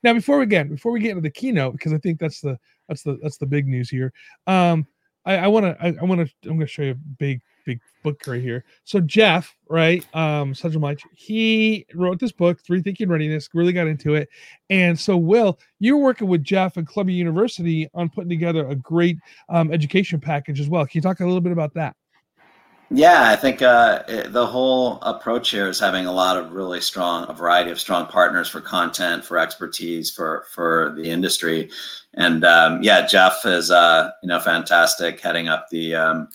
Now, 0.03 0.13
before 0.13 0.39
we 0.39 0.47
get 0.47 0.69
before 0.69 0.93
we 0.93 1.01
get 1.01 1.11
into 1.11 1.23
the 1.23 1.31
keynote, 1.31 1.73
because 1.73 1.93
I 1.93 1.99
think 1.99 2.19
that's 2.19 2.41
the 2.41 2.59
that's 2.89 3.03
the 3.03 3.19
that's 3.23 3.39
the 3.39 3.47
big 3.47 3.67
news 3.67 3.89
here. 3.89 4.13
Um, 4.47 4.87
I 5.25 5.49
want 5.49 5.67
to 5.67 5.77
I 5.81 6.05
want 6.05 6.27
to 6.27 6.49
I'm 6.49 6.57
going 6.57 6.61
to 6.61 6.67
show 6.67 6.83
you 6.83 6.93
a 6.93 6.95
big 6.95 7.41
big 7.65 7.81
book 8.03 8.23
right 8.27 8.43
here. 8.43 8.65
So 8.85 9.01
Jeff, 9.01 9.55
right, 9.69 10.05
um, 10.15 10.55
such 10.55 10.75
a 10.75 10.79
much, 10.79 11.03
he 11.15 11.87
wrote 11.95 12.19
this 12.19 12.33
book, 12.33 12.59
Rethinking 12.69 13.09
Readiness, 13.09 13.49
really 13.55 13.73
got 13.73 13.87
into 13.87 14.15
it. 14.15 14.29
And 14.69 14.99
so, 14.99 15.17
Will, 15.17 15.59
you're 15.79 15.99
working 15.99 16.29
with 16.29 16.43
Jeff 16.43 16.77
and 16.77 16.87
Columbia 16.87 17.17
University 17.17 17.89
on 17.95 18.09
putting 18.09 18.31
together 18.31 18.67
a 18.69 18.75
great 18.75 19.19
um, 19.49 19.73
education 19.73 20.21
package 20.21 20.61
as 20.61 20.69
well. 20.69 20.85
Can 20.87 20.99
you 20.99 21.03
talk 21.03 21.21
a 21.21 21.25
little 21.25 21.41
bit 21.41 21.53
about 21.53 21.75
that? 21.75 21.97
Yeah, 22.93 23.29
I 23.29 23.37
think 23.37 23.63
uh, 23.63 24.03
the 24.27 24.45
whole 24.45 24.99
approach 25.03 25.51
here 25.51 25.69
is 25.69 25.79
having 25.79 26.07
a 26.07 26.13
lot 26.13 26.37
of 26.37 26.51
really 26.51 26.81
strong, 26.81 27.25
a 27.29 27.33
variety 27.33 27.71
of 27.71 27.79
strong 27.79 28.07
partners 28.07 28.49
for 28.49 28.61
content, 28.61 29.25
for 29.25 29.39
expertise, 29.39 30.11
for 30.11 30.45
for 30.51 30.93
the 30.97 31.09
industry, 31.09 31.71
and 32.15 32.45
um, 32.45 32.83
yeah, 32.83 33.07
Jeff 33.07 33.47
is 33.47 33.71
uh, 33.71 34.11
you 34.25 34.29
know 34.29 34.41
fantastic, 34.41 35.21
heading 35.21 35.47
up 35.47 35.69
the 35.71 35.95
um, 35.95 36.29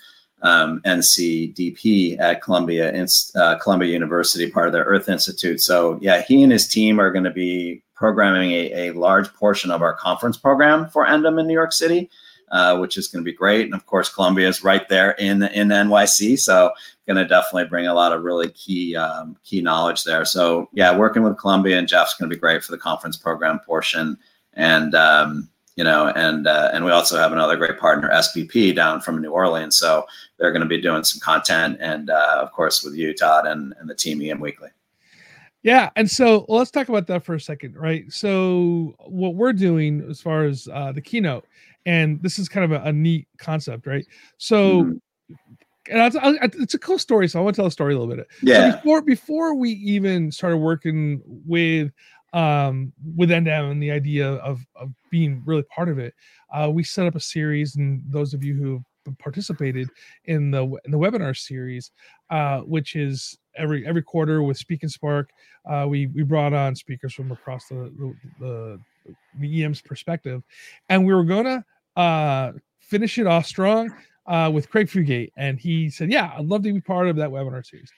um, 0.45 0.79
NCDP 0.85 2.19
at 2.19 2.41
Columbia, 2.41 3.05
uh, 3.35 3.55
Columbia 3.57 3.91
University, 3.91 4.49
part 4.49 4.67
of 4.67 4.73
their 4.73 4.83
Earth 4.83 5.09
Institute. 5.09 5.59
So 5.59 5.97
yeah, 6.01 6.21
he 6.21 6.43
and 6.43 6.51
his 6.51 6.67
team 6.67 6.99
are 6.99 7.11
going 7.11 7.23
to 7.23 7.31
be 7.31 7.81
programming 7.95 8.51
a, 8.51 8.89
a, 8.89 8.93
large 8.93 9.33
portion 9.33 9.71
of 9.71 9.81
our 9.81 9.93
conference 9.93 10.37
program 10.37 10.87
for 10.89 11.05
NDEM 11.05 11.39
in 11.39 11.47
New 11.47 11.53
York 11.53 11.71
City, 11.71 12.09
uh, 12.51 12.77
which 12.77 12.95
is 12.95 13.07
going 13.07 13.23
to 13.23 13.29
be 13.29 13.35
great. 13.35 13.65
And 13.65 13.73
of 13.73 13.87
course, 13.87 14.13
Columbia 14.13 14.47
is 14.47 14.63
right 14.63 14.87
there 14.87 15.11
in 15.11 15.41
in 15.41 15.69
NYC, 15.69 16.37
so 16.37 16.71
going 17.07 17.17
to 17.17 17.27
definitely 17.27 17.65
bring 17.65 17.87
a 17.87 17.93
lot 17.93 18.13
of 18.13 18.23
really 18.23 18.49
key 18.49 18.95
um, 18.95 19.37
key 19.43 19.61
knowledge 19.61 20.03
there. 20.03 20.25
So 20.25 20.69
yeah, 20.73 20.95
working 20.95 21.23
with 21.23 21.39
Columbia 21.39 21.79
and 21.79 21.87
Jeff's 21.87 22.13
going 22.13 22.29
to 22.29 22.35
be 22.35 22.39
great 22.39 22.63
for 22.63 22.71
the 22.71 22.77
conference 22.77 23.17
program 23.17 23.59
portion. 23.59 24.17
And 24.53 24.93
um, 24.93 25.49
you 25.75 25.83
know, 25.83 26.07
and 26.15 26.47
uh, 26.47 26.69
and 26.73 26.85
we 26.85 26.91
also 26.91 27.17
have 27.17 27.33
another 27.33 27.57
great 27.57 27.77
partner, 27.77 28.09
SBP, 28.09 28.75
down 28.75 29.01
from 29.01 29.21
New 29.21 29.31
Orleans. 29.31 29.77
So 29.77 30.05
they're 30.37 30.51
going 30.51 30.61
to 30.61 30.67
be 30.67 30.81
doing 30.81 31.03
some 31.03 31.19
content, 31.19 31.77
and 31.81 32.09
uh, 32.09 32.39
of 32.41 32.51
course 32.51 32.83
with 32.83 32.95
you, 32.95 33.13
Todd, 33.13 33.45
and, 33.45 33.73
and 33.79 33.89
the 33.89 33.95
team 33.95 34.21
EM 34.21 34.39
Weekly. 34.39 34.69
Yeah, 35.63 35.89
and 35.95 36.09
so 36.09 36.45
let's 36.47 36.71
talk 36.71 36.89
about 36.89 37.07
that 37.07 37.25
for 37.25 37.35
a 37.35 37.41
second, 37.41 37.75
right? 37.75 38.05
So 38.11 38.95
what 38.99 39.35
we're 39.35 39.53
doing 39.53 40.05
as 40.09 40.21
far 40.21 40.45
as 40.45 40.69
uh, 40.71 40.91
the 40.91 41.01
keynote, 41.01 41.45
and 41.85 42.21
this 42.21 42.39
is 42.39 42.47
kind 42.47 42.71
of 42.71 42.83
a, 42.83 42.87
a 42.87 42.93
neat 42.93 43.27
concept, 43.37 43.85
right? 43.87 44.05
So. 44.37 44.83
Mm-hmm. 44.83 44.93
And 45.87 46.01
I, 46.01 46.07
I, 46.07 46.49
it's 46.53 46.73
a 46.73 46.79
cool 46.79 46.97
story, 46.97 47.27
so 47.27 47.39
I 47.39 47.43
want 47.43 47.55
to 47.55 47.61
tell 47.61 47.67
a 47.67 47.71
story 47.71 47.93
a 47.93 47.99
little 47.99 48.15
bit. 48.15 48.25
Yeah. 48.41 48.71
So 48.71 48.77
before 48.77 49.01
before 49.03 49.53
we 49.53 49.69
even 49.69 50.31
started 50.31 50.57
working 50.57 51.21
with 51.45 51.91
um, 52.35 52.91
with 53.15 53.29
NDEM 53.29 53.71
and 53.71 53.81
the 53.81 53.91
idea 53.91 54.33
of, 54.35 54.59
of 54.75 54.91
being 55.09 55.41
really 55.45 55.63
part 55.63 55.87
of 55.87 55.97
it, 55.97 56.13
uh, 56.53 56.69
we 56.71 56.83
set 56.83 57.07
up 57.07 57.15
a 57.15 57.19
series, 57.19 57.77
and 57.77 58.03
those 58.07 58.33
of 58.33 58.43
you 58.43 58.53
who 58.55 58.83
participated 59.19 59.89
in 60.25 60.51
the 60.51 60.63
in 60.83 60.91
the 60.91 60.97
webinar 60.97 61.35
series, 61.35 61.91
uh, 62.29 62.59
which 62.59 62.95
is 62.95 63.37
every 63.57 63.87
every 63.87 64.03
quarter 64.03 64.43
with 64.43 64.57
Speak 64.57 64.83
and 64.83 64.91
Spark. 64.91 65.29
Uh, 65.69 65.85
we 65.87 66.07
we 66.07 66.23
brought 66.23 66.53
on 66.53 66.75
speakers 66.75 67.13
from 67.13 67.31
across 67.31 67.67
the 67.67 67.91
the, 67.97 68.15
the, 68.39 69.13
the 69.39 69.63
EM's 69.63 69.81
perspective, 69.81 70.43
and 70.89 71.05
we 71.05 71.13
were 71.13 71.23
gonna 71.23 71.63
uh, 71.95 72.51
finish 72.81 73.17
it 73.17 73.27
off 73.27 73.45
strong 73.45 73.89
uh, 74.25 74.51
with 74.53 74.69
Craig 74.69 74.87
Fugate, 74.87 75.31
and 75.37 75.57
he 75.57 75.89
said, 75.89 76.11
"Yeah, 76.11 76.33
I'd 76.37 76.45
love 76.45 76.63
to 76.63 76.73
be 76.73 76.81
part 76.81 77.07
of 77.07 77.15
that 77.15 77.29
webinar 77.29 77.65
series." 77.65 77.91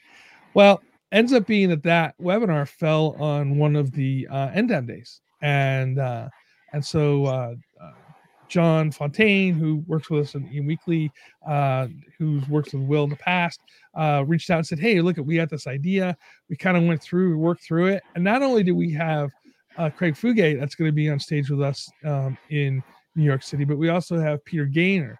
Well, 0.53 0.81
ends 1.11 1.33
up 1.33 1.47
being 1.47 1.69
that 1.69 1.83
that 1.83 2.15
webinar 2.21 2.67
fell 2.67 3.15
on 3.19 3.57
one 3.57 3.75
of 3.75 3.91
the 3.91 4.27
uh, 4.29 4.49
NDEM 4.49 4.87
days, 4.87 5.21
and 5.41 5.99
uh, 5.99 6.29
and 6.73 6.83
so 6.83 7.25
uh, 7.25 7.55
uh 7.81 7.91
John 8.47 8.91
Fontaine, 8.91 9.55
who 9.55 9.83
works 9.87 10.09
with 10.09 10.21
us 10.21 10.35
in, 10.35 10.47
in 10.47 10.65
Weekly, 10.65 11.11
uh, 11.45 11.87
who's 12.17 12.47
worked 12.47 12.73
with 12.73 12.83
Will 12.83 13.03
in 13.03 13.09
the 13.09 13.17
past, 13.17 13.59
uh, 13.93 14.23
reached 14.25 14.49
out 14.49 14.59
and 14.59 14.67
said, 14.67 14.79
"Hey, 14.79 15.01
look, 15.01 15.17
at 15.17 15.25
we 15.25 15.35
got 15.35 15.49
this 15.49 15.67
idea. 15.67 16.17
We 16.49 16.55
kind 16.55 16.77
of 16.77 16.83
went 16.83 17.01
through, 17.01 17.29
we 17.31 17.35
worked 17.35 17.63
through 17.63 17.87
it, 17.87 18.03
and 18.15 18.23
not 18.23 18.41
only 18.41 18.63
do 18.63 18.75
we 18.75 18.91
have 18.93 19.31
Craig 19.95 20.15
Fugate 20.15 20.59
that's 20.59 20.75
going 20.75 20.89
to 20.89 20.95
be 20.95 21.09
on 21.09 21.19
stage 21.19 21.49
with 21.49 21.61
us 21.61 21.89
um, 22.03 22.37
in 22.49 22.81
New 23.15 23.23
York 23.23 23.43
City, 23.43 23.63
but 23.63 23.77
we 23.77 23.89
also 23.89 24.19
have 24.19 24.43
Peter 24.45 24.65
Gaynor." 24.65 25.19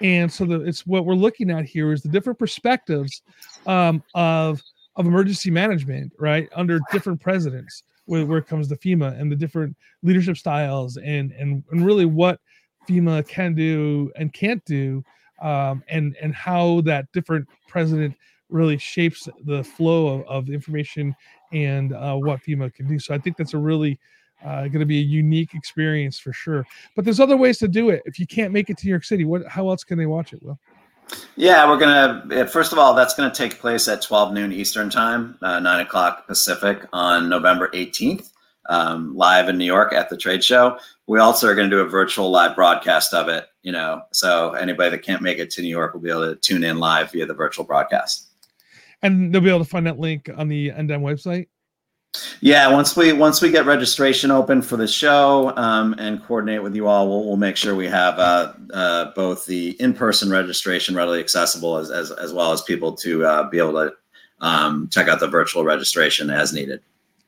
And 0.00 0.32
so 0.32 0.44
the, 0.44 0.60
it's 0.60 0.86
what 0.86 1.04
we're 1.04 1.14
looking 1.14 1.50
at 1.50 1.64
here 1.64 1.92
is 1.92 2.02
the 2.02 2.08
different 2.08 2.38
perspectives 2.38 3.22
um, 3.66 4.02
of 4.14 4.62
of 4.98 5.06
emergency 5.06 5.50
management, 5.50 6.12
right, 6.18 6.48
under 6.54 6.80
different 6.92 7.20
presidents, 7.20 7.84
where, 8.04 8.26
where 8.26 8.38
it 8.38 8.46
comes 8.46 8.68
to 8.68 8.76
FEMA 8.76 9.18
and 9.18 9.32
the 9.32 9.36
different 9.36 9.74
leadership 10.02 10.36
styles, 10.36 10.98
and 10.98 11.32
and 11.32 11.62
and 11.70 11.86
really 11.86 12.04
what 12.04 12.40
FEMA 12.88 13.26
can 13.26 13.54
do 13.54 14.12
and 14.16 14.32
can't 14.34 14.62
do, 14.66 15.02
um, 15.40 15.82
and 15.88 16.16
and 16.20 16.34
how 16.34 16.82
that 16.82 17.06
different 17.12 17.48
president 17.68 18.14
really 18.50 18.78
shapes 18.78 19.28
the 19.44 19.62
flow 19.62 20.08
of, 20.08 20.26
of 20.26 20.50
information 20.50 21.14
and 21.52 21.92
uh, 21.92 22.14
what 22.14 22.40
FEMA 22.42 22.72
can 22.74 22.88
do. 22.88 22.98
So 22.98 23.14
I 23.14 23.18
think 23.18 23.36
that's 23.36 23.54
a 23.54 23.58
really 23.58 23.98
uh, 24.44 24.62
going 24.62 24.80
to 24.80 24.86
be 24.86 24.98
a 24.98 25.02
unique 25.02 25.54
experience 25.54 26.18
for 26.18 26.32
sure. 26.32 26.66
But 26.96 27.04
there's 27.04 27.20
other 27.20 27.36
ways 27.36 27.58
to 27.58 27.68
do 27.68 27.90
it. 27.90 28.02
If 28.04 28.18
you 28.18 28.26
can't 28.26 28.52
make 28.52 28.70
it 28.70 28.78
to 28.78 28.86
New 28.86 28.90
York 28.90 29.04
City, 29.04 29.24
what 29.24 29.46
how 29.46 29.68
else 29.68 29.84
can 29.84 29.98
they 29.98 30.06
watch 30.06 30.32
it? 30.32 30.40
Well. 30.42 30.58
Yeah, 31.36 31.68
we're 31.68 31.78
gonna. 31.78 32.46
First 32.48 32.72
of 32.72 32.78
all, 32.78 32.94
that's 32.94 33.14
gonna 33.14 33.32
take 33.32 33.58
place 33.58 33.88
at 33.88 34.02
12 34.02 34.32
noon 34.32 34.52
Eastern 34.52 34.90
time, 34.90 35.38
uh, 35.42 35.60
nine 35.60 35.80
o'clock 35.80 36.26
Pacific 36.26 36.84
on 36.92 37.28
November 37.28 37.68
18th 37.74 38.30
um, 38.68 39.16
live 39.16 39.48
in 39.48 39.58
New 39.58 39.64
York 39.64 39.92
at 39.92 40.10
the 40.10 40.16
trade 40.16 40.44
show. 40.44 40.78
We 41.06 41.18
also 41.18 41.48
are 41.48 41.54
to 41.54 41.68
do 41.68 41.80
a 41.80 41.88
virtual 41.88 42.30
live 42.30 42.54
broadcast 42.54 43.14
of 43.14 43.28
it. 43.28 43.46
You 43.62 43.72
know, 43.72 44.02
so 44.12 44.52
anybody 44.52 44.90
that 44.90 45.02
can't 45.02 45.22
make 45.22 45.38
it 45.38 45.50
to 45.52 45.62
New 45.62 45.68
York 45.68 45.92
will 45.92 46.00
be 46.00 46.10
able 46.10 46.34
to 46.34 46.36
tune 46.36 46.64
in 46.64 46.78
live 46.78 47.12
via 47.12 47.26
the 47.26 47.34
virtual 47.34 47.64
broadcast. 47.64 48.28
And 49.02 49.32
they'll 49.32 49.42
be 49.42 49.50
able 49.50 49.60
to 49.60 49.64
find 49.64 49.86
that 49.86 49.98
link 49.98 50.30
on 50.36 50.48
the 50.48 50.70
NDEM 50.70 51.02
website. 51.02 51.48
Yeah, 52.40 52.70
once 52.72 52.96
we 52.96 53.12
once 53.12 53.42
we 53.42 53.50
get 53.50 53.66
registration 53.66 54.30
open 54.30 54.62
for 54.62 54.76
the 54.76 54.86
show 54.86 55.52
um, 55.56 55.94
and 55.98 56.22
coordinate 56.24 56.62
with 56.62 56.74
you 56.74 56.86
all, 56.86 57.08
we'll, 57.08 57.24
we'll 57.24 57.36
make 57.36 57.56
sure 57.56 57.74
we 57.74 57.88
have 57.88 58.18
uh, 58.18 58.52
uh, 58.72 59.12
both 59.14 59.46
the 59.46 59.70
in 59.80 59.94
person 59.94 60.30
registration 60.30 60.94
readily 60.94 61.20
accessible 61.20 61.76
as, 61.76 61.90
as 61.90 62.10
as 62.12 62.32
well 62.32 62.52
as 62.52 62.62
people 62.62 62.92
to 62.96 63.24
uh, 63.24 63.48
be 63.48 63.58
able 63.58 63.72
to 63.72 63.92
um, 64.40 64.88
check 64.90 65.08
out 65.08 65.20
the 65.20 65.28
virtual 65.28 65.64
registration 65.64 66.30
as 66.30 66.52
needed 66.52 66.80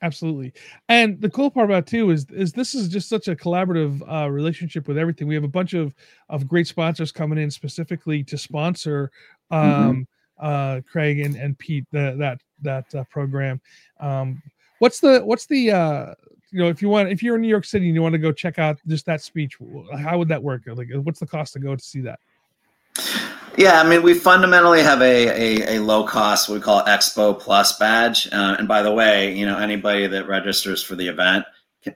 absolutely 0.03 0.53
and 0.89 1.21
the 1.21 1.29
cool 1.29 1.51
part 1.51 1.67
about 1.67 1.87
too 1.87 2.11
is 2.11 2.27
is 2.31 2.53
this 2.53 2.75
is 2.75 2.89
just 2.89 3.09
such 3.09 3.29
a 3.29 3.37
collaborative 3.37 4.01
uh, 4.11 4.31
relationship 4.31 4.89
with 4.89 4.97
everything 4.97 5.29
we 5.29 5.35
have 5.35 5.45
a 5.45 5.49
bunch 5.49 5.75
of 5.75 5.95
of 6.29 6.49
great 6.49 6.67
sponsors 6.67 7.13
coming 7.13 7.39
in 7.39 7.51
specifically 7.51 8.25
to 8.25 8.39
sponsor 8.39 9.11
mm-hmm. 9.53 9.83
um 9.83 10.07
mm-hmm. 10.41 10.47
uh 10.47 10.81
craig 10.91 11.21
and 11.21 11.37
and 11.37 11.59
pete 11.59 11.85
the, 11.93 12.15
that 12.19 12.41
that 12.63 12.95
uh, 12.95 13.05
program 13.11 13.61
um 14.01 14.41
what's 14.81 15.01
the 15.01 15.21
what's 15.21 15.47
the 15.47 15.71
uh 15.71 16.15
you 16.51 16.59
know 16.59 16.69
if 16.69 16.83
you 16.83 16.89
want 16.89 17.09
if 17.09 17.23
you're 17.23 17.37
in 17.37 17.41
new 17.41 17.49
york 17.49 17.65
city 17.65 17.87
and 17.87 17.95
you 17.95 18.03
want 18.03 18.13
to 18.13 18.19
go 18.19 18.33
check 18.33 18.59
out 18.59 18.79
just 18.89 19.07
that 19.07 19.23
speech 19.23 19.57
how 19.99 20.19
would 20.19 20.29
that 20.29 20.43
work 20.43 20.63
like 20.67 20.89
what's 21.05 21.21
the 21.21 21.27
cost 21.27 21.53
to 21.53 21.61
go 21.61 21.77
to 21.77 21.83
see 21.83 22.01
that 22.01 22.19
yeah, 23.57 23.81
I 23.81 23.87
mean, 23.87 24.03
we 24.03 24.15
fundamentally 24.15 24.83
have 24.83 25.03
a, 25.03 25.27
a, 25.29 25.77
a 25.77 25.83
low 25.83 26.05
cost, 26.05 26.49
we 26.49 26.61
call 26.61 26.83
Expo 26.85 27.39
Plus 27.39 27.77
badge. 27.79 28.29
Uh, 28.33 28.57
and 28.59 28.69
by 28.69 28.81
the 28.81 28.93
way, 28.93 29.37
you 29.37 29.45
know, 29.45 29.59
anybody 29.59 30.07
that 30.07 30.29
registers 30.29 30.83
for 30.83 30.95
the 30.95 31.09
event 31.09 31.45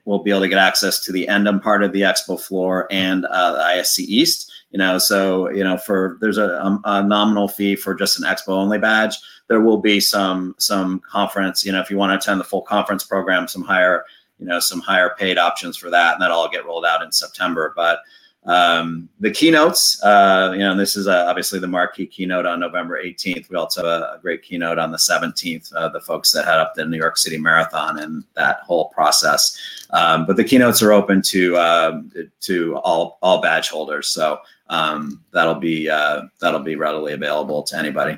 will 0.03 0.21
be 0.21 0.31
able 0.31 0.41
to 0.41 0.49
get 0.49 0.57
access 0.57 1.03
to 1.05 1.11
the 1.11 1.27
NDEM 1.27 1.63
part 1.63 1.83
of 1.83 1.93
the 1.93 2.01
Expo 2.01 2.39
floor 2.39 2.87
and 2.91 3.25
uh, 3.25 3.53
the 3.53 3.59
ISC 3.59 3.99
East. 3.99 4.51
You 4.71 4.79
know, 4.79 4.97
so 4.97 5.49
you 5.49 5.63
know, 5.63 5.77
for 5.77 6.17
there's 6.19 6.37
a, 6.37 6.49
a, 6.49 6.81
a 6.83 7.03
nominal 7.03 7.47
fee 7.47 7.75
for 7.77 7.95
just 7.95 8.19
an 8.19 8.25
Expo 8.25 8.49
only 8.49 8.77
badge. 8.77 9.15
There 9.47 9.61
will 9.61 9.79
be 9.79 9.99
some 9.99 10.55
some 10.57 10.99
conference. 10.99 11.65
You 11.65 11.71
know, 11.71 11.81
if 11.81 11.89
you 11.89 11.97
want 11.97 12.11
to 12.11 12.17
attend 12.17 12.39
the 12.39 12.45
full 12.45 12.61
conference 12.61 13.03
program, 13.03 13.47
some 13.47 13.63
higher 13.63 14.05
you 14.39 14.45
know 14.45 14.59
some 14.59 14.81
higher 14.81 15.15
paid 15.17 15.37
options 15.37 15.77
for 15.77 15.89
that, 15.89 16.13
and 16.13 16.21
that'll 16.21 16.37
all 16.37 16.49
get 16.49 16.65
rolled 16.65 16.85
out 16.85 17.03
in 17.03 17.11
September. 17.11 17.73
But 17.75 17.99
um, 18.45 19.09
the 19.19 19.31
keynotes, 19.31 20.01
uh, 20.03 20.51
you 20.53 20.59
know, 20.59 20.77
this 20.77 20.95
is 20.95 21.07
uh, 21.07 21.25
obviously 21.27 21.57
the 21.59 21.67
marquee 21.67 22.05
keynote 22.05 22.45
on 22.45 22.59
November 22.59 23.01
18th. 23.03 23.49
We 23.49 23.55
also 23.55 23.83
have 23.83 24.01
a, 24.01 24.19
great 24.21 24.43
keynote 24.43 24.77
on 24.77 24.91
the 24.91 24.97
17th, 24.97 25.73
uh, 25.73 25.89
the 25.89 26.01
folks 26.01 26.31
that 26.31 26.45
head 26.45 26.59
up 26.59 26.75
the 26.75 26.85
New 26.85 26.97
York 26.97 27.17
City 27.17 27.39
Marathon 27.39 27.99
and 27.99 28.23
that 28.35 28.59
whole 28.59 28.89
process. 28.89 29.57
Um, 29.91 30.27
but 30.27 30.35
the 30.35 30.43
keynotes 30.43 30.83
are 30.83 30.93
open 30.93 31.21
to 31.23 31.57
um, 31.57 32.11
to 32.41 32.77
all 32.77 33.17
all 33.21 33.41
badge 33.41 33.69
holders, 33.69 34.09
so 34.09 34.39
um, 34.69 35.23
that'll 35.31 35.55
be 35.55 35.89
uh, 35.89 36.23
that'll 36.39 36.59
be 36.59 36.75
readily 36.75 37.13
available 37.13 37.63
to 37.63 37.77
anybody. 37.77 38.17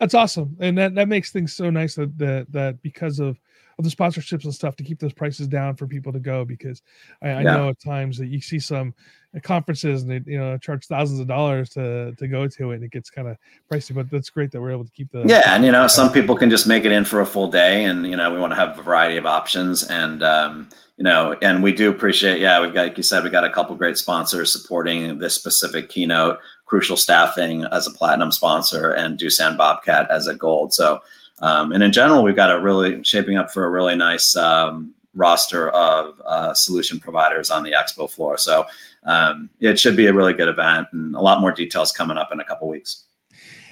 That's 0.00 0.14
awesome, 0.14 0.56
and 0.60 0.76
that 0.78 0.94
that 0.94 1.08
makes 1.08 1.30
things 1.30 1.54
so 1.54 1.70
nice 1.70 1.94
that 1.94 2.16
that, 2.18 2.52
that 2.52 2.82
because 2.82 3.18
of 3.18 3.38
of 3.78 3.84
the 3.84 3.90
sponsorships 3.90 4.44
and 4.44 4.54
stuff 4.54 4.74
to 4.76 4.82
keep 4.82 4.98
those 4.98 5.12
prices 5.12 5.46
down 5.46 5.76
for 5.76 5.86
people 5.86 6.12
to 6.12 6.18
go 6.18 6.44
because 6.44 6.82
I, 7.22 7.28
I 7.30 7.42
know 7.42 7.68
at 7.68 7.78
times 7.78 8.16
that 8.18 8.28
you 8.28 8.40
see 8.40 8.58
some 8.58 8.94
conferences 9.42 10.02
and 10.02 10.10
they 10.10 10.32
you 10.32 10.38
know 10.38 10.56
charge 10.56 10.86
thousands 10.86 11.20
of 11.20 11.26
dollars 11.26 11.70
to 11.70 12.14
to 12.14 12.26
go 12.26 12.48
to 12.48 12.70
it 12.70 12.76
and 12.76 12.84
it 12.84 12.90
gets 12.90 13.10
kind 13.10 13.28
of 13.28 13.36
pricey 13.70 13.94
but 13.94 14.10
that's 14.10 14.30
great 14.30 14.50
that 14.50 14.60
we're 14.60 14.70
able 14.70 14.84
to 14.84 14.90
keep 14.92 15.10
the 15.12 15.22
yeah 15.26 15.54
and 15.54 15.64
you 15.64 15.70
know 15.70 15.86
some 15.86 16.10
people 16.10 16.34
can 16.34 16.48
just 16.48 16.66
make 16.66 16.86
it 16.86 16.92
in 16.92 17.04
for 17.04 17.20
a 17.20 17.26
full 17.26 17.50
day 17.50 17.84
and 17.84 18.06
you 18.06 18.16
know 18.16 18.32
we 18.32 18.40
want 18.40 18.50
to 18.50 18.56
have 18.56 18.78
a 18.78 18.82
variety 18.82 19.18
of 19.18 19.26
options 19.26 19.82
and 19.84 20.22
um 20.22 20.68
you 20.96 21.04
know 21.04 21.36
and 21.42 21.62
we 21.62 21.70
do 21.70 21.90
appreciate 21.90 22.40
yeah 22.40 22.60
we've 22.60 22.72
got 22.72 22.84
like 22.84 22.96
you 22.96 23.02
said 23.02 23.22
we 23.24 23.28
got 23.28 23.44
a 23.44 23.52
couple 23.52 23.76
great 23.76 23.98
sponsors 23.98 24.50
supporting 24.50 25.18
this 25.18 25.34
specific 25.34 25.90
keynote 25.90 26.38
crucial 26.66 26.96
staffing 26.96 27.64
as 27.72 27.86
a 27.86 27.90
platinum 27.90 28.30
sponsor 28.30 28.90
and 28.90 29.18
Doosan 29.18 29.56
Bobcat 29.56 30.10
as 30.10 30.26
a 30.26 30.34
gold 30.34 30.74
so 30.74 31.00
um, 31.40 31.72
and 31.72 31.82
in 31.82 31.92
general, 31.92 32.22
we've 32.22 32.36
got 32.36 32.50
a 32.50 32.60
really 32.60 33.02
shaping 33.04 33.36
up 33.36 33.50
for 33.50 33.64
a 33.64 33.70
really 33.70 33.94
nice 33.94 34.36
um, 34.36 34.94
roster 35.14 35.70
of 35.70 36.20
uh, 36.24 36.54
solution 36.54 36.98
providers 36.98 37.50
on 37.50 37.62
the 37.62 37.72
expo 37.72 38.10
floor. 38.10 38.38
So 38.38 38.66
um, 39.04 39.50
it 39.60 39.78
should 39.78 39.96
be 39.96 40.06
a 40.06 40.12
really 40.12 40.32
good 40.32 40.48
event 40.48 40.88
and 40.92 41.14
a 41.14 41.20
lot 41.20 41.40
more 41.40 41.52
details 41.52 41.92
coming 41.92 42.16
up 42.16 42.32
in 42.32 42.40
a 42.40 42.44
couple 42.44 42.68
weeks. 42.68 43.04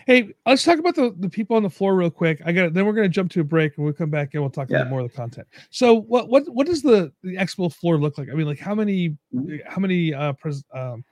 Hey, 0.07 0.35
let's 0.45 0.63
talk 0.63 0.79
about 0.79 0.95
the, 0.95 1.15
the 1.19 1.31
people 1.31 1.57
on 1.57 1.63
the 1.63 1.71
floor 1.71 1.95
real 1.95 2.11
quick. 2.11 2.43
I 2.45 2.53
got. 2.53 2.75
Then 2.75 2.85
we're 2.85 2.93
going 2.93 3.07
to 3.07 3.15
jump 3.15 3.31
to 3.33 3.41
a 3.41 3.45
break 3.45 3.79
and 3.79 3.87
we'll 3.87 3.95
come 3.95 4.11
back 4.11 4.35
and 4.35 4.43
we'll 4.43 4.51
talk 4.51 4.69
yeah. 4.69 4.81
about 4.81 4.91
more 4.91 5.01
of 5.01 5.11
the 5.11 5.17
content. 5.17 5.47
So 5.71 5.95
what 5.95 6.29
what 6.29 6.47
what 6.51 6.67
does 6.67 6.83
the, 6.83 7.11
the 7.23 7.37
expo 7.37 7.73
floor 7.73 7.97
look 7.97 8.19
like? 8.19 8.29
I 8.31 8.35
mean, 8.35 8.47
like 8.47 8.59
how 8.59 8.75
many 8.75 9.17
mm-hmm. 9.35 9.57
how 9.67 9.81
many 9.81 10.13
uh 10.13 10.35
pres, 10.35 10.63
um, 10.75 11.07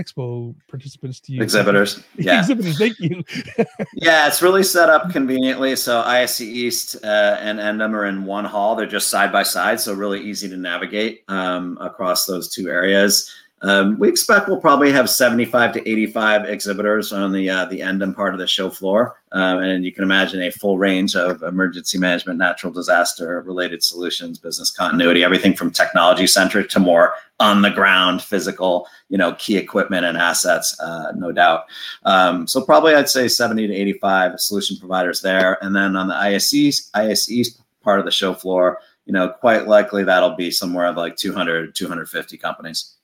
expo 0.00 0.54
participants 0.68 1.20
to 1.20 1.32
you. 1.32 1.42
Exhibitors. 1.42 2.02
Yeah. 2.16 2.40
Exhibitors 2.40 2.78
thank 2.78 2.98
you. 2.98 3.22
Yeah 3.94 4.26
it's 4.26 4.42
really 4.42 4.62
set 4.62 4.88
up 4.88 5.10
conveniently. 5.10 5.76
So 5.76 6.00
isc 6.02 6.40
east 6.40 6.96
uh, 7.04 7.36
and 7.40 7.58
NDEM 7.58 7.94
are 7.94 8.06
in 8.06 8.24
one 8.24 8.44
hall. 8.44 8.76
They're 8.76 8.86
just 8.86 9.08
side 9.08 9.32
by 9.32 9.42
side 9.42 9.80
so 9.80 9.92
really 9.94 10.20
easy 10.20 10.48
to 10.48 10.56
navigate 10.56 11.24
um, 11.28 11.78
across 11.80 12.26
those 12.26 12.48
two 12.48 12.68
areas 12.68 13.30
Um, 13.62 13.98
we 13.98 14.08
expect 14.08 14.48
we'll 14.48 14.60
probably 14.60 14.90
have 14.90 15.10
75 15.10 15.74
to 15.74 15.88
85 15.88 16.48
exhibitors 16.48 17.12
on 17.12 17.30
the 17.32 17.50
uh, 17.50 17.66
the 17.66 17.82
end 17.82 18.02
and 18.02 18.16
part 18.16 18.32
of 18.32 18.40
the 18.40 18.46
show 18.46 18.70
floor, 18.70 19.16
uh, 19.32 19.58
and 19.60 19.84
you 19.84 19.92
can 19.92 20.02
imagine 20.02 20.40
a 20.40 20.50
full 20.50 20.78
range 20.78 21.14
of 21.14 21.42
emergency 21.42 21.98
management, 21.98 22.38
natural 22.38 22.72
disaster 22.72 23.42
related 23.42 23.82
solutions, 23.82 24.38
business 24.38 24.70
continuity, 24.70 25.22
everything 25.22 25.54
from 25.54 25.70
technology 25.70 26.26
centric 26.26 26.70
to 26.70 26.80
more 26.80 27.12
on 27.38 27.60
the 27.60 27.70
ground, 27.70 28.22
physical, 28.22 28.86
you 29.10 29.18
know, 29.18 29.34
key 29.34 29.58
equipment 29.58 30.06
and 30.06 30.16
assets, 30.16 30.78
uh, 30.80 31.12
no 31.14 31.30
doubt. 31.30 31.64
Um, 32.04 32.46
so 32.46 32.62
probably 32.62 32.94
I'd 32.94 33.10
say 33.10 33.28
70 33.28 33.66
to 33.66 33.74
85 33.74 34.40
solution 34.40 34.78
providers 34.78 35.20
there, 35.20 35.62
and 35.62 35.76
then 35.76 35.96
on 35.96 36.08
the 36.08 36.14
ISC's 36.14 36.90
ISC's 36.94 37.60
part 37.82 37.98
of 37.98 38.06
the 38.06 38.10
show 38.10 38.32
floor, 38.32 38.78
you 39.04 39.12
know, 39.12 39.28
quite 39.28 39.66
likely 39.66 40.02
that'll 40.02 40.34
be 40.36 40.50
somewhere 40.50 40.86
of 40.86 40.96
like 40.96 41.16
200 41.16 41.74
250 41.74 42.38
companies. 42.38 42.96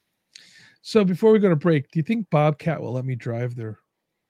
So 0.87 1.05
before 1.05 1.33
we 1.33 1.41
go 1.41 1.49
to 1.49 1.57
break, 1.57 1.91
do 1.91 1.99
you 1.99 2.05
think 2.05 2.31
Bobcat 2.31 2.81
will 2.81 2.93
let 2.93 3.05
me 3.05 3.17
drive 3.17 3.57
their 3.57 3.81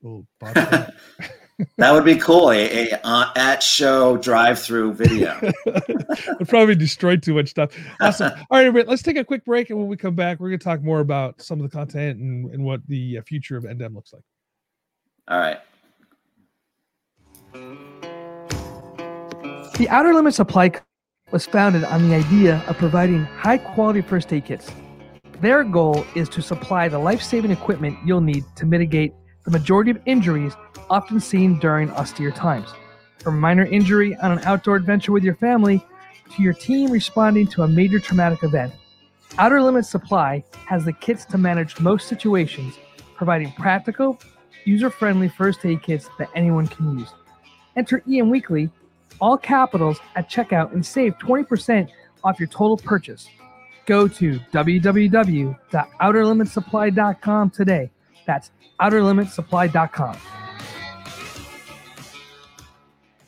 little 0.00 0.26
Bobcat? 0.40 0.94
that 1.76 1.92
would 1.92 2.06
be 2.06 2.16
cool. 2.16 2.50
A, 2.50 2.92
a 2.92 3.00
uh, 3.04 3.30
at 3.36 3.62
show 3.62 4.16
drive 4.16 4.58
through 4.58 4.94
video. 4.94 5.38
Would 5.66 6.48
probably 6.48 6.74
destroy 6.74 7.18
too 7.18 7.34
much 7.34 7.50
stuff. 7.50 7.76
Awesome. 8.00 8.32
All 8.50 8.56
right, 8.56 8.64
everybody, 8.64 8.88
let's 8.88 9.02
take 9.02 9.18
a 9.18 9.24
quick 9.24 9.44
break, 9.44 9.68
and 9.68 9.78
when 9.78 9.86
we 9.86 9.98
come 9.98 10.14
back, 10.14 10.40
we're 10.40 10.48
going 10.48 10.58
to 10.58 10.64
talk 10.64 10.80
more 10.80 11.00
about 11.00 11.42
some 11.42 11.60
of 11.60 11.70
the 11.70 11.76
content 11.76 12.20
and, 12.20 12.50
and 12.50 12.64
what 12.64 12.80
the 12.88 13.18
uh, 13.18 13.22
future 13.26 13.58
of 13.58 13.64
NDEM 13.64 13.94
looks 13.94 14.14
like. 14.14 14.22
All 15.28 15.38
right. 15.38 15.60
The 19.76 19.88
Outer 19.90 20.14
Limit 20.14 20.32
Supply 20.32 20.72
was 21.32 21.44
founded 21.44 21.84
on 21.84 22.08
the 22.08 22.14
idea 22.14 22.64
of 22.66 22.78
providing 22.78 23.24
high 23.24 23.58
quality 23.58 24.00
first 24.00 24.32
aid 24.32 24.46
kits 24.46 24.70
their 25.40 25.64
goal 25.64 26.04
is 26.14 26.28
to 26.30 26.42
supply 26.42 26.88
the 26.88 26.98
life 26.98 27.22
saving 27.22 27.50
equipment 27.50 27.98
you'll 28.04 28.20
need 28.20 28.44
to 28.56 28.66
mitigate 28.66 29.12
the 29.44 29.50
majority 29.50 29.90
of 29.90 30.00
injuries 30.06 30.54
often 30.90 31.20
seen 31.20 31.58
during 31.58 31.90
austere 31.92 32.30
times. 32.30 32.68
From 33.18 33.40
minor 33.40 33.64
injury 33.64 34.16
on 34.16 34.32
an 34.32 34.40
outdoor 34.40 34.76
adventure 34.76 35.12
with 35.12 35.24
your 35.24 35.34
family 35.36 35.84
to 36.34 36.42
your 36.42 36.52
team 36.52 36.90
responding 36.90 37.46
to 37.48 37.62
a 37.62 37.68
major 37.68 37.98
traumatic 37.98 38.42
event, 38.42 38.72
Outer 39.38 39.62
Limits 39.62 39.90
Supply 39.90 40.42
has 40.66 40.84
the 40.84 40.92
kits 40.92 41.24
to 41.26 41.38
manage 41.38 41.78
most 41.80 42.08
situations, 42.08 42.78
providing 43.16 43.52
practical, 43.52 44.18
user 44.64 44.90
friendly 44.90 45.28
first 45.28 45.64
aid 45.64 45.82
kits 45.82 46.08
that 46.18 46.30
anyone 46.34 46.66
can 46.66 46.98
use. 46.98 47.10
Enter 47.76 48.02
EM 48.10 48.30
Weekly, 48.30 48.70
all 49.20 49.36
capitals, 49.36 50.00
at 50.14 50.30
checkout 50.30 50.72
and 50.72 50.84
save 50.84 51.18
20% 51.18 51.88
off 52.24 52.40
your 52.40 52.48
total 52.48 52.76
purchase 52.76 53.28
go 53.86 54.06
to 54.08 54.38
www.outerlimitsupply.com 54.52 57.50
today. 57.50 57.90
That's 58.26 58.50
outerlimitsupply.com. 58.80 60.16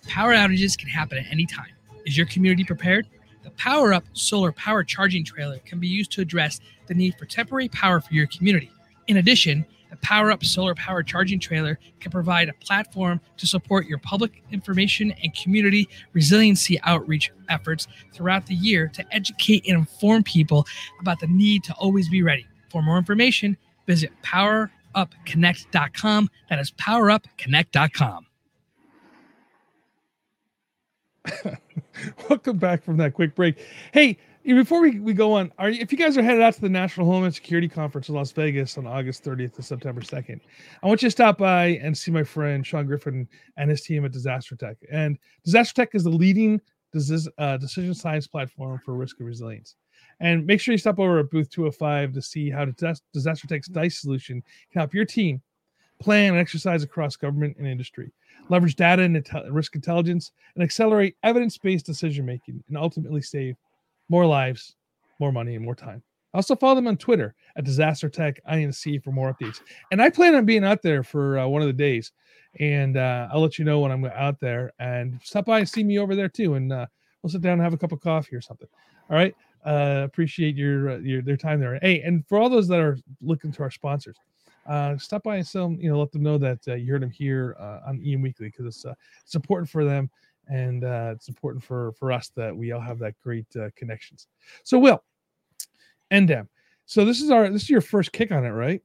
Power 0.07 0.35
outages 0.35 0.77
can 0.77 0.89
happen 0.89 1.19
at 1.19 1.27
any 1.31 1.47
time. 1.47 1.71
Is 2.05 2.17
your 2.17 2.27
community 2.27 2.65
prepared? 2.65 3.07
The 3.45 3.51
Power 3.51 3.93
Up 3.93 4.03
Solar 4.13 4.51
Power 4.53 4.83
Charging 4.83 5.25
Trailer 5.25 5.59
can 5.65 5.79
be 5.79 5.87
used 5.87 6.11
to 6.13 6.21
address 6.21 6.61
the 6.87 6.95
need 6.95 7.15
for 7.17 7.25
temporary 7.25 7.69
power 7.69 8.01
for 8.01 8.13
your 8.13 8.27
community. 8.27 8.73
In 9.07 9.19
addition, 9.19 9.65
the 9.91 9.97
Power 9.97 10.31
Up 10.31 10.45
Solar 10.45 10.75
Power 10.75 11.03
Charging 11.03 11.41
Trailer 11.41 11.79
can 12.01 12.11
provide 12.11 12.49
a 12.49 12.55
platform 12.55 13.21
to 13.37 13.47
support 13.47 13.87
your 13.87 13.99
public 13.99 14.43
information 14.51 15.13
and 15.23 15.35
community 15.35 15.89
resiliency 16.13 16.81
outreach 16.83 17.31
efforts 17.49 17.87
throughout 18.13 18.47
the 18.47 18.55
year 18.55 18.89
to 18.95 19.05
educate 19.15 19.65
and 19.67 19.79
inform 19.79 20.23
people 20.23 20.67
about 21.01 21.21
the 21.21 21.27
need 21.27 21.65
to 21.65 21.75
always 21.75 22.09
be 22.09 22.23
ready. 22.23 22.47
For 22.71 22.83
more 22.83 22.97
information, 22.99 23.57
visit 23.87 24.13
powerupconnect.com. 24.23 26.31
That 26.51 26.59
is 26.59 26.71
powerupconnect.com. 26.73 28.27
Welcome 32.29 32.59
back 32.59 32.85
from 32.85 32.99
that 32.99 33.15
quick 33.15 33.35
break. 33.35 33.59
Hey, 33.93 34.19
before 34.57 34.81
we, 34.81 34.99
we 34.99 35.13
go 35.13 35.33
on, 35.35 35.53
are 35.59 35.69
if 35.69 35.93
you 35.93 35.99
guys 35.99 36.17
are 36.17 36.23
headed 36.23 36.43
out 36.43 36.55
to 36.55 36.61
the 36.61 36.69
National 36.69 37.07
Homeland 37.07 37.35
Security 37.35 37.69
Conference 37.69 38.09
in 38.09 38.15
Las 38.15 38.33
Vegas 38.33 38.79
on 38.79 38.87
August 38.87 39.25
30th 39.25 39.55
to 39.57 39.63
September 39.63 40.01
2nd, 40.01 40.41
I 40.83 40.87
want 40.87 41.03
you 41.03 41.09
to 41.09 41.11
stop 41.11 41.39
by 41.39 41.79
and 41.83 41.97
see 41.97 42.11
my 42.11 42.23
friend 42.23 42.67
Sean 42.67 42.87
Griffin 42.87 43.29
and 43.57 43.71
his 43.71 43.83
team 43.83 44.05
at 44.05 44.13
Disaster 44.13 44.57
Tech. 44.57 44.77
And 44.91 45.19
Disaster 45.45 45.75
Tech 45.75 45.95
is 45.95 46.05
the 46.05 46.11
leading 46.11 46.61
uh, 47.39 47.57
decision 47.59 47.95
science 47.95 48.27
platform 48.27 48.81
for 48.85 48.95
risk 48.95 49.17
and 49.19 49.29
resilience. 49.29 49.77
And 50.21 50.47
make 50.47 50.61
sure 50.61 50.73
you 50.73 50.79
stop 50.79 50.99
over 50.99 51.19
at 51.19 51.31
booth 51.31 51.51
205 51.51 52.15
to 52.15 52.23
see 52.23 52.51
how 52.51 52.65
Disaster 52.65 53.47
Tech's 53.47 53.69
DICE 53.69 54.01
solution 54.01 54.43
can 54.73 54.81
help 54.81 54.95
your 54.95 55.05
team 55.05 55.43
plan 56.01 56.33
and 56.33 56.41
exercise 56.41 56.83
across 56.83 57.17
government 57.17 57.57
and 57.59 57.67
industry, 57.67 58.13
leverage 58.49 58.77
data 58.77 59.03
and 59.03 59.29
risk 59.51 59.75
intelligence, 59.75 60.33
and 60.55 60.63
accelerate 60.63 61.17
evidence 61.23 61.59
based 61.59 61.87
decision 61.87 62.25
making, 62.25 62.63
and 62.69 62.77
ultimately 62.77 63.21
save 63.21 63.57
more 64.09 64.27
lives, 64.27 64.77
more 65.19 65.33
money, 65.33 65.55
and 65.55 65.65
more 65.65 65.75
time. 65.75 66.03
Also 66.35 66.55
follow 66.55 66.75
them 66.75 66.87
on 66.87 66.97
Twitter 66.97 67.35
at 67.57 67.65
Disaster 67.65 68.09
Tech 68.09 68.41
INC 68.51 69.03
for 69.03 69.13
more 69.13 69.35
updates. 69.35 69.61
And 69.91 70.03
I 70.03 70.11
plan 70.11 70.35
on 70.35 70.45
being 70.45 70.65
out 70.65 70.83
there 70.83 71.03
for 71.03 71.39
uh, 71.39 71.47
one 71.47 71.63
of 71.63 71.69
the 71.69 71.73
days, 71.73 72.13
and 72.61 72.97
uh, 72.97 73.29
I'll 73.33 73.41
let 73.41 73.59
you 73.59 73.65
know 73.65 73.81
when 73.81 73.91
I'm 73.91 74.05
out 74.05 74.39
there. 74.41 74.73
And 74.79 75.19
stop 75.23 75.47
by 75.47 75.61
and 75.61 75.69
see 75.69 75.83
me 75.83 75.99
over 75.99 76.15
there 76.15 76.29
too, 76.29 76.55
and 76.55 76.73
uh, 76.73 76.87
we'll 77.23 77.31
sit 77.31 77.41
down 77.41 77.55
and 77.55 77.63
have 77.63 77.73
a 77.73 77.79
cup 77.79 77.93
of 77.93 78.01
coffee 78.01 78.37
or 78.37 78.41
something. 78.41 78.69
All 79.11 79.17
right. 79.17 79.35
Uh, 79.65 80.03
appreciate 80.05 80.55
your 80.55 80.91
uh, 80.91 80.99
your 80.99 81.23
their 81.23 81.37
time 81.37 81.61
there. 81.61 81.79
Hey, 81.81 82.01
and 82.03 82.27
for 82.27 82.39
all 82.39 82.49
those 82.49 82.69
that 82.69 82.79
are 82.79 82.99
looking 83.23 83.51
to 83.53 83.63
our 83.63 83.71
sponsors, 83.71 84.17
uh, 84.67 84.97
stop 84.99 85.23
by 85.25 85.37
and 85.37 85.47
sell, 85.47 85.75
you 85.79 85.91
know, 85.91 85.99
let 85.99 86.13
them 86.13 86.23
know 86.23 86.39
that 86.39 86.65
you 86.67 86.93
heard 86.93 87.03
them 87.03 87.11
here 87.11 87.57
on 87.87 88.03
EM 88.07 88.23
Weekly 88.23 88.49
because 88.49 88.67
it's 88.67 88.85
it's 89.25 89.35
important 89.35 89.69
for 89.69 89.85
them 89.85 90.11
and 90.49 90.85
uh, 90.85 91.13
it's 91.15 91.29
important 91.29 91.63
for 91.63 91.93
for 91.93 92.13
us 92.13 92.31
that 92.37 92.57
we 92.57 92.73
all 92.73 92.81
have 92.81 92.99
that 93.01 93.15
great 93.23 93.47
uh, 93.57 93.69
connections. 93.77 94.27
So, 94.65 94.79
Will, 94.79 95.03
NDEM. 96.11 96.49
So 96.87 97.05
this 97.05 97.21
is 97.21 97.31
our 97.31 97.49
this 97.51 97.63
is 97.63 97.71
your 97.71 97.81
first 97.81 98.13
kick 98.13 98.33
on 98.33 98.45
it, 98.45 98.51
right? 98.51 98.83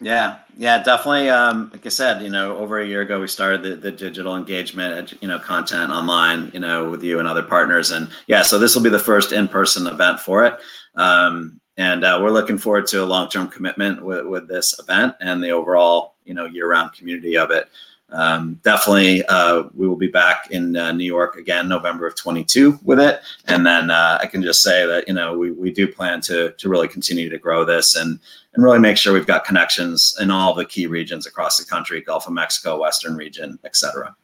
Yeah, 0.00 0.40
yeah, 0.58 0.82
definitely. 0.82 1.30
Um, 1.30 1.70
like 1.72 1.86
I 1.86 1.88
said, 1.88 2.20
you 2.20 2.28
know, 2.28 2.58
over 2.58 2.80
a 2.80 2.86
year 2.86 3.00
ago, 3.00 3.20
we 3.20 3.28
started 3.28 3.62
the, 3.62 3.76
the 3.76 3.90
digital 3.90 4.36
engagement, 4.36 5.14
you 5.22 5.28
know, 5.28 5.38
content 5.38 5.90
online, 5.90 6.50
you 6.52 6.60
know, 6.60 6.90
with 6.90 7.02
you 7.02 7.18
and 7.18 7.26
other 7.26 7.42
partners, 7.42 7.92
and 7.92 8.10
yeah, 8.26 8.42
so 8.42 8.58
this 8.58 8.74
will 8.74 8.82
be 8.82 8.90
the 8.90 8.98
first 8.98 9.32
in-person 9.32 9.86
event 9.86 10.20
for 10.20 10.44
it. 10.44 10.58
Um, 10.96 11.60
and 11.78 12.04
uh, 12.04 12.18
we're 12.22 12.30
looking 12.30 12.58
forward 12.58 12.86
to 12.88 13.02
a 13.02 13.06
long-term 13.06 13.48
commitment 13.48 14.02
with, 14.02 14.26
with 14.26 14.48
this 14.48 14.78
event 14.78 15.14
and 15.20 15.44
the 15.44 15.50
overall, 15.50 16.16
you 16.24 16.32
know, 16.32 16.46
year-round 16.46 16.94
community 16.94 17.36
of 17.36 17.50
it 17.50 17.68
um, 18.10 18.60
definitely 18.62 19.24
uh, 19.26 19.64
we 19.74 19.88
will 19.88 19.96
be 19.96 20.06
back 20.06 20.50
in 20.50 20.76
uh, 20.76 20.92
New 20.92 21.04
York 21.04 21.36
again 21.36 21.68
November 21.68 22.06
of 22.06 22.14
22 22.16 22.78
with 22.84 23.00
it. 23.00 23.20
And 23.46 23.66
then 23.66 23.90
uh, 23.90 24.18
I 24.20 24.26
can 24.26 24.42
just 24.42 24.62
say 24.62 24.86
that 24.86 25.08
you 25.08 25.14
know 25.14 25.36
we, 25.36 25.50
we 25.50 25.72
do 25.72 25.88
plan 25.88 26.20
to 26.22 26.52
to 26.52 26.68
really 26.68 26.88
continue 26.88 27.28
to 27.28 27.38
grow 27.38 27.64
this 27.64 27.96
and 27.96 28.18
and 28.54 28.64
really 28.64 28.78
make 28.78 28.96
sure 28.96 29.12
we've 29.12 29.26
got 29.26 29.44
connections 29.44 30.16
in 30.20 30.30
all 30.30 30.54
the 30.54 30.64
key 30.64 30.86
regions 30.86 31.26
across 31.26 31.58
the 31.58 31.64
country 31.64 32.00
Gulf 32.00 32.26
of 32.26 32.32
Mexico 32.32 32.80
Western 32.80 33.16
region 33.16 33.58
etc 33.64 34.14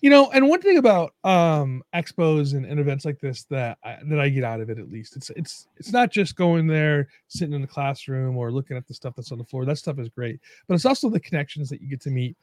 you 0.00 0.10
know 0.10 0.30
and 0.32 0.48
one 0.48 0.60
thing 0.60 0.78
about 0.78 1.14
um 1.24 1.82
expos 1.94 2.54
and, 2.54 2.66
and 2.66 2.80
events 2.80 3.04
like 3.04 3.20
this 3.20 3.44
that 3.44 3.78
I, 3.84 3.98
that 4.04 4.18
I 4.18 4.28
get 4.28 4.44
out 4.44 4.60
of 4.60 4.68
it 4.68 4.78
at 4.78 4.90
least 4.90 5.16
it's 5.16 5.30
it's 5.30 5.68
it's 5.76 5.92
not 5.92 6.10
just 6.10 6.36
going 6.36 6.66
there 6.66 7.08
sitting 7.28 7.54
in 7.54 7.62
the 7.62 7.68
classroom 7.68 8.36
or 8.36 8.50
looking 8.50 8.76
at 8.76 8.86
the 8.86 8.94
stuff 8.94 9.14
that's 9.16 9.32
on 9.32 9.38
the 9.38 9.44
floor. 9.44 9.64
That 9.64 9.78
stuff 9.78 9.98
is 9.98 10.08
great. 10.08 10.40
But 10.66 10.74
it's 10.74 10.84
also 10.84 11.08
the 11.08 11.20
connections 11.20 11.68
that 11.70 11.80
you 11.80 11.88
get 11.88 12.00
to 12.02 12.10
meet 12.10 12.36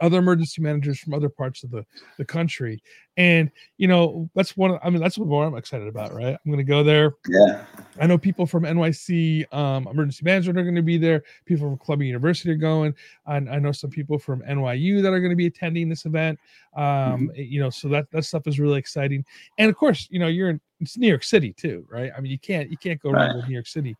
other 0.00 0.18
emergency 0.18 0.62
managers 0.62 0.98
from 0.98 1.14
other 1.14 1.28
parts 1.28 1.64
of 1.64 1.70
the, 1.70 1.84
the 2.18 2.24
country. 2.24 2.82
And, 3.16 3.50
you 3.76 3.88
know, 3.88 4.30
that's 4.34 4.56
one, 4.56 4.78
I 4.82 4.90
mean, 4.90 5.00
that's 5.02 5.18
what 5.18 5.28
more 5.28 5.44
I'm 5.44 5.56
excited 5.56 5.88
about, 5.88 6.14
right? 6.14 6.34
I'm 6.34 6.50
going 6.50 6.64
to 6.64 6.64
go 6.64 6.82
there. 6.82 7.16
Yeah. 7.28 7.64
I 8.00 8.06
know 8.06 8.16
people 8.16 8.46
from 8.46 8.62
NYC 8.62 9.52
um, 9.52 9.86
emergency 9.88 10.24
management 10.24 10.58
are 10.58 10.62
going 10.62 10.74
to 10.76 10.82
be 10.82 10.96
there. 10.96 11.22
People 11.44 11.68
from 11.68 11.78
Columbia 11.78 12.06
University 12.06 12.50
are 12.50 12.56
going. 12.56 12.94
I, 13.26 13.36
I 13.36 13.58
know 13.58 13.72
some 13.72 13.90
people 13.90 14.18
from 14.18 14.42
NYU 14.42 15.02
that 15.02 15.12
are 15.12 15.20
going 15.20 15.30
to 15.30 15.36
be 15.36 15.46
attending 15.46 15.88
this 15.88 16.06
event. 16.06 16.38
Um, 16.76 16.82
mm-hmm. 16.84 17.30
You 17.36 17.60
know, 17.60 17.70
so 17.70 17.88
that, 17.88 18.10
that 18.12 18.24
stuff 18.24 18.46
is 18.46 18.60
really 18.60 18.78
exciting. 18.78 19.24
And 19.58 19.68
of 19.68 19.76
course, 19.76 20.06
you 20.10 20.18
know, 20.18 20.28
you're 20.28 20.50
in, 20.50 20.60
it's 20.80 20.96
New 20.96 21.08
York 21.08 21.24
City 21.24 21.52
too, 21.52 21.84
right? 21.90 22.10
I 22.16 22.20
mean, 22.22 22.32
you 22.32 22.38
can't, 22.38 22.70
you 22.70 22.78
can't 22.78 23.00
go 23.02 23.10
right. 23.10 23.26
wrong 23.26 23.36
with 23.36 23.48
New 23.48 23.54
York 23.54 23.66
City. 23.66 23.96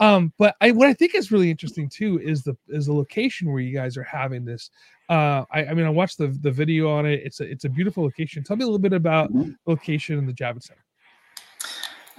Um, 0.00 0.32
but 0.38 0.56
I, 0.60 0.70
what 0.70 0.88
I 0.88 0.94
think 0.94 1.14
is 1.14 1.30
really 1.30 1.50
interesting 1.50 1.88
too 1.88 2.18
is 2.22 2.42
the 2.42 2.56
is 2.68 2.86
the 2.86 2.94
location 2.94 3.52
where 3.52 3.60
you 3.60 3.74
guys 3.74 3.98
are 3.98 4.02
having 4.02 4.46
this 4.46 4.70
uh, 5.10 5.44
I, 5.50 5.66
I, 5.66 5.74
mean, 5.74 5.86
I 5.86 5.90
watched 5.90 6.18
the 6.18 6.28
the 6.28 6.52
video 6.52 6.88
on 6.88 7.04
it. 7.04 7.20
It's 7.24 7.40
a 7.40 7.44
it's 7.44 7.64
a 7.64 7.68
beautiful 7.68 8.04
location. 8.04 8.44
Tell 8.44 8.56
me 8.56 8.62
a 8.62 8.66
little 8.66 8.78
bit 8.78 8.92
about 8.92 9.32
mm-hmm. 9.32 9.50
location 9.66 10.18
in 10.18 10.24
the 10.24 10.32
Javits 10.32 10.64
Center. 10.64 10.84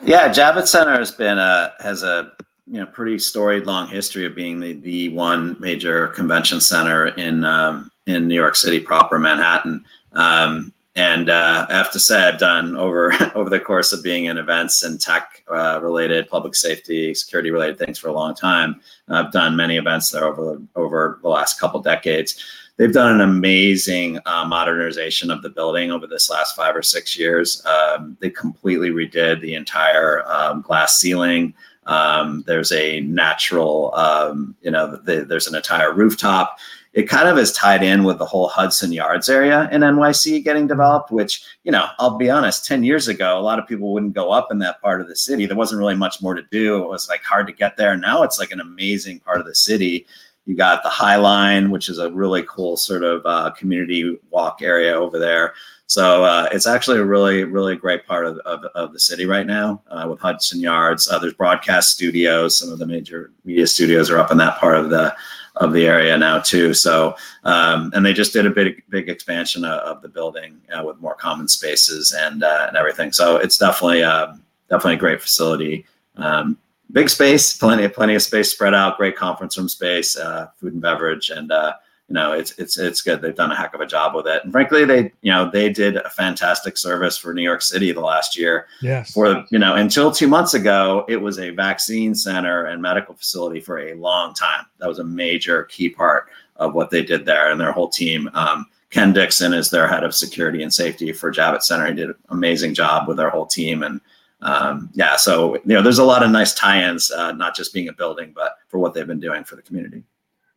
Yeah, 0.04 0.30
Javits 0.30 0.68
Center 0.68 1.00
has 1.00 1.12
been 1.12 1.38
a 1.38 1.74
has 1.80 2.04
a 2.04 2.34
you 2.68 2.80
know 2.80 2.86
pretty 2.86 3.18
storied 3.18 3.66
long 3.66 3.88
history 3.88 4.26
of 4.26 4.36
being 4.36 4.60
the 4.60 4.74
the 4.74 5.10
one 5.10 5.56
major 5.60 6.08
convention 6.10 6.60
center 6.60 7.08
in 7.08 7.46
um, 7.46 7.90
in 8.08 8.28
New 8.28 8.36
York 8.36 8.56
City 8.58 8.80
proper, 8.82 9.18
Manhattan. 9.18 9.86
Um, 10.12 10.74
and 10.96 11.30
uh, 11.30 11.66
I 11.70 11.74
have 11.74 11.92
to 11.94 12.00
say, 12.00 12.22
I've 12.22 12.40
done 12.40 12.76
over 12.76 13.14
over 13.36 13.50
the 13.50 13.60
course 13.60 13.94
of 13.94 14.04
being 14.04 14.26
in 14.26 14.38
events 14.38 14.84
and 14.84 15.00
tech 15.00 15.44
uh, 15.50 15.80
related, 15.82 16.28
public 16.30 16.56
safety, 16.56 17.14
security 17.14 17.52
related 17.52 17.80
things 17.80 17.98
for 17.98 18.10
a 18.10 18.14
long 18.14 18.36
time. 18.36 18.82
I've 19.08 19.32
done 19.32 19.56
many 19.56 19.78
events 19.78 20.12
there 20.12 20.26
over 20.26 20.62
over 20.76 21.20
the 21.22 21.30
last 21.30 21.60
couple 21.60 21.80
decades. 21.82 22.44
They've 22.78 22.92
done 22.92 23.14
an 23.14 23.22
amazing 23.22 24.20
uh, 24.26 24.46
modernization 24.46 25.30
of 25.30 25.42
the 25.42 25.50
building 25.50 25.92
over 25.92 26.08
this 26.08 26.30
last 26.30 26.56
five 26.56 26.76
or 26.76 26.82
six 26.82 27.18
years. 27.18 27.64
Um, 27.66 28.18
they 28.22 28.30
completely 28.30 28.90
redid 28.90 29.42
the 29.42 29.56
entire 29.56 30.24
um, 30.28 30.62
glass 30.62 30.98
ceiling. 30.98 31.54
Um, 31.86 32.44
there's 32.48 32.72
a 32.72 33.02
natural, 33.02 33.94
um, 33.96 34.56
you 34.62 34.72
know, 34.72 34.98
the, 34.98 35.26
there's 35.26 35.48
an 35.48 35.56
entire 35.56 35.94
rooftop 35.94 36.58
it 36.94 37.08
kind 37.08 37.30
of 37.30 37.38
is 37.38 37.54
tied 37.54 37.84
in 37.84 38.04
with 38.04 38.18
the 38.18 38.26
whole 38.26 38.50
Hudson 38.50 38.92
Yards 38.92 39.30
area 39.30 39.70
in 39.72 39.82
NYC 39.82 40.44
getting 40.44 40.68
developed, 40.68 41.10
which, 41.10 41.42
you 41.64 41.72
know, 41.72 41.88
I'll 42.00 42.18
be 42.18 42.30
honest, 42.30 42.66
10 42.66 42.84
years 42.84 43.08
ago, 43.08 43.40
a 43.40 43.42
lot 43.42 43.60
of 43.60 43.68
people 43.68 43.94
wouldn't 43.94 44.14
go 44.14 44.32
up 44.32 44.52
in 44.52 44.60
that 44.60 44.82
part 44.82 45.00
of 45.00 45.08
the 45.08 45.16
city. 45.16 45.46
There 45.46 45.56
wasn't 45.56 45.80
really 45.80 45.96
much 45.96 46.22
more 46.22 46.34
to 46.34 46.44
do. 46.52 46.84
It 46.84 46.90
was 46.90 47.08
like 47.08 47.24
hard 47.24 47.48
to 47.48 47.54
get 47.54 47.78
there. 47.78 47.96
Now 47.96 48.24
it's 48.24 48.40
like 48.40 48.52
an 48.52 48.60
amazing 48.60 49.22
part 49.22 49.40
of 49.40 49.46
the 49.46 49.56
city. 49.56 50.06
You 50.46 50.56
got 50.56 50.84
the 50.84 50.90
High 50.90 51.18
Line, 51.18 51.70
which 51.70 51.88
is 51.88 52.00
a 52.00 52.12
really 52.12 52.44
cool 52.50 52.76
sort 52.76 53.04
of 53.04 53.22
uh, 53.26 53.52
community 53.52 54.18
walk 54.30 54.62
area 54.62 54.94
over 54.94 55.20
there. 55.20 55.54
So 55.86 56.24
uh, 56.24 56.48
it's 56.52 56.68
actually 56.68 57.00
a 57.00 57.04
really, 57.06 57.44
really 57.44 57.76
great 57.76 58.08
part 58.08 58.26
of, 58.26 58.38
of, 58.40 58.64
of 58.76 58.94
the 58.94 59.00
city 59.00 59.26
right 59.26 59.46
now 59.46 59.82
uh, 59.90 60.08
with 60.10 60.20
Hudson 60.20 60.62
Yards. 60.62 61.10
Uh, 61.10 61.20
there's 61.20 61.34
broadcast 61.34 61.92
studios. 61.92 62.58
Some 62.58 62.72
of 62.72 62.80
the 62.80 62.88
major 62.88 63.32
media 63.44 63.68
studios 63.68 64.10
are 64.10 64.18
up 64.18 64.32
in 64.32 64.38
that 64.38 64.58
part 64.58 64.78
of 64.78 64.90
the 64.90 65.14
of 65.58 65.74
the 65.74 65.86
area 65.86 66.18
now 66.18 66.40
too. 66.40 66.74
So, 66.74 67.16
um, 67.44 67.92
and 67.94 68.06
they 68.06 68.14
just 68.14 68.32
did 68.32 68.46
a 68.46 68.50
big, 68.50 68.84
big 68.90 69.10
expansion 69.10 69.66
of, 69.66 70.02
the 70.02 70.08
building 70.08 70.60
uh, 70.74 70.82
with 70.84 70.98
more 71.00 71.14
common 71.14 71.48
spaces 71.48 72.16
and 72.18 72.44
uh, 72.44 72.66
and 72.70 72.78
everything. 72.78 73.12
So 73.12 73.36
it's 73.36 73.58
definitely 73.58 74.02
uh, 74.04 74.34
definitely 74.70 74.96
a 74.96 75.00
great 75.00 75.22
facility. 75.22 75.86
Um, 76.16 76.58
big 76.92 77.10
space, 77.10 77.56
plenty 77.58 77.84
of 77.84 77.94
plenty 77.94 78.16
of 78.16 78.22
space 78.22 78.52
spread 78.52 78.74
out. 78.74 78.98
Great 78.98 79.16
conference 79.16 79.58
room 79.58 79.70
space, 79.70 80.18
uh, 80.18 80.48
food 80.60 80.74
and 80.74 80.82
beverage, 80.82 81.30
and 81.30 81.52
uh, 81.52 81.74
you 82.12 82.16
know, 82.16 82.34
it's 82.34 82.52
it's 82.58 82.78
it's 82.78 83.02
good. 83.02 83.22
They've 83.22 83.34
done 83.34 83.54
a 83.54 83.56
heck 83.56 83.74
of 83.74 83.80
a 83.80 83.86
job 83.86 84.14
with 84.14 84.28
it, 84.28 84.44
and 84.44 84.52
frankly, 84.52 84.84
they 84.84 85.14
you 85.22 85.32
know 85.32 85.50
they 85.50 85.70
did 85.70 85.96
a 85.96 86.10
fantastic 86.10 86.78
service 86.78 87.18
for 87.18 87.34
New 87.34 87.42
York 87.42 87.62
City 87.62 87.94
the 87.94 88.02
last 88.02 88.38
year. 88.38 88.68
Yes. 88.82 89.14
For 89.14 89.46
you 89.50 89.58
know, 89.58 89.76
until 89.76 90.12
two 90.12 90.28
months 90.28 90.54
ago, 90.54 91.06
it 91.08 91.16
was 91.16 91.40
a 91.40 91.52
vaccine 91.52 92.14
center 92.14 92.66
and 92.66 92.82
medical 92.82 93.16
facility 93.16 93.62
for 93.62 93.80
a 93.80 93.94
long 93.94 94.34
time. 94.34 94.66
That 94.80 94.90
was 94.90 95.00
a 95.00 95.06
major 95.06 95.64
key 95.64 95.88
part 95.88 96.28
of 96.58 96.74
what 96.74 96.90
they 96.90 97.02
did 97.02 97.26
there, 97.26 97.50
and 97.50 97.62
their 97.62 97.72
whole 97.72 97.90
team. 97.90 98.30
Um, 98.34 98.66
Ken 98.90 99.14
Dixon 99.14 99.54
is 99.54 99.70
their 99.70 99.88
head 99.88 100.04
of 100.04 100.14
security 100.14 100.64
and 100.64 100.74
safety 100.74 101.14
for 101.14 101.32
Javits 101.32 101.64
Center. 101.64 101.88
He 101.88 101.94
did 101.94 102.10
an 102.10 102.16
amazing 102.28 102.74
job 102.74 103.08
with 103.08 103.16
their 103.16 103.30
whole 103.30 103.46
team, 103.46 103.84
and 103.84 104.02
um, 104.42 104.90
yeah, 104.94 105.16
so 105.16 105.56
you 105.56 105.62
know, 105.66 105.82
there's 105.82 106.00
a 106.00 106.04
lot 106.04 106.24
of 106.24 106.32
nice 106.32 106.54
tie-ins, 106.54 107.12
uh, 107.12 107.32
not 107.34 107.56
just 107.56 107.74
being 107.74 107.90
a 107.90 107.94
building, 107.94 108.32
but 108.36 108.58
for 108.68 108.80
what 108.80 108.94
they've 108.94 109.08
been 109.08 109.20
doing 109.20 109.44
for 109.44 109.56
the 109.56 109.62
community. 109.62 110.04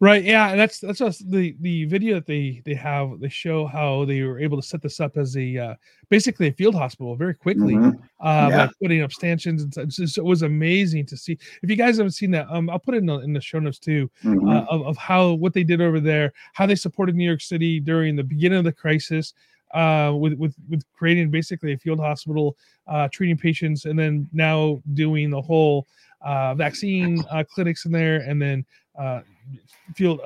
Right. 0.01 0.25
Yeah, 0.25 0.51
and 0.51 0.61
that's 0.61 0.81
that's 0.81 0.99
just 0.99 1.31
the 1.31 1.57
the 1.61 1.85
video 1.85 2.17
that 2.17 2.27
they 2.27 2.61
they 2.65 2.75
have. 2.75 3.21
They 3.21 3.29
show 3.29 3.65
how 3.65 4.05
they 4.05 4.23
were 4.23 4.41
able 4.41 4.61
to 4.61 4.67
set 4.67 4.83
this 4.83 5.01
up 5.01 5.17
as 5.17 5.37
a 5.37 5.57
uh, 5.57 5.75
basically 6.11 6.49
a 6.49 6.53
field 6.53 6.75
hospital 6.75 7.15
very 7.15 7.33
quickly 7.33 7.75
mm-hmm. 7.75 8.01
uh, 8.21 8.49
yeah. 8.51 8.67
by 8.67 8.73
putting 8.83 9.03
up 9.03 9.13
stanchions 9.13 9.63
and 9.63 9.73
such. 9.73 10.11
So 10.11 10.21
it 10.21 10.25
was 10.25 10.43
amazing 10.43 11.07
to 11.07 11.17
see. 11.17 11.39
If 11.63 11.71
you 11.71 11.77
guys 11.77 11.97
haven't 11.97 12.13
seen 12.13 12.33
that, 12.33 12.49
um, 12.51 12.69
I'll 12.69 12.79
put 12.79 12.95
it 12.95 12.99
in 12.99 13.07
the, 13.07 13.21
in 13.21 13.33
the 13.33 13.41
show 13.41 13.61
notes 13.61 13.79
too 13.79 14.11
mm-hmm. 14.25 14.49
uh, 14.49 14.65
of 14.69 14.83
of 14.83 14.97
how 14.97 15.35
what 15.35 15.55
they 15.55 15.65
did 15.65 15.81
over 15.81 16.01
there, 16.01 16.33
how 16.55 16.67
they 16.67 16.75
supported 16.75 17.15
New 17.15 17.25
York 17.25 17.41
City 17.41 17.79
during 17.79 18.17
the 18.17 18.25
beginning 18.25 18.59
of 18.59 18.65
the 18.65 18.73
crisis. 18.73 19.33
Uh, 19.75 20.13
with 20.15 20.35
with 20.35 20.55
with 20.71 20.85
creating 20.97 21.31
basically 21.31 21.73
a 21.73 21.79
field 21.79 21.99
hospital, 21.99 22.57
uh, 22.87 23.09
treating 23.13 23.37
patients, 23.37 23.85
and 23.87 23.99
then 23.99 24.29
now 24.33 24.81
doing 24.93 25.31
the 25.31 25.43
whole 25.43 25.87
uh, 26.21 26.55
vaccine 26.55 27.23
uh, 27.31 27.43
clinics 27.53 27.85
in 27.85 27.93
there, 27.93 28.19
and 28.19 28.41
then 28.41 28.65
uh, 28.99 29.21
field 29.95 30.21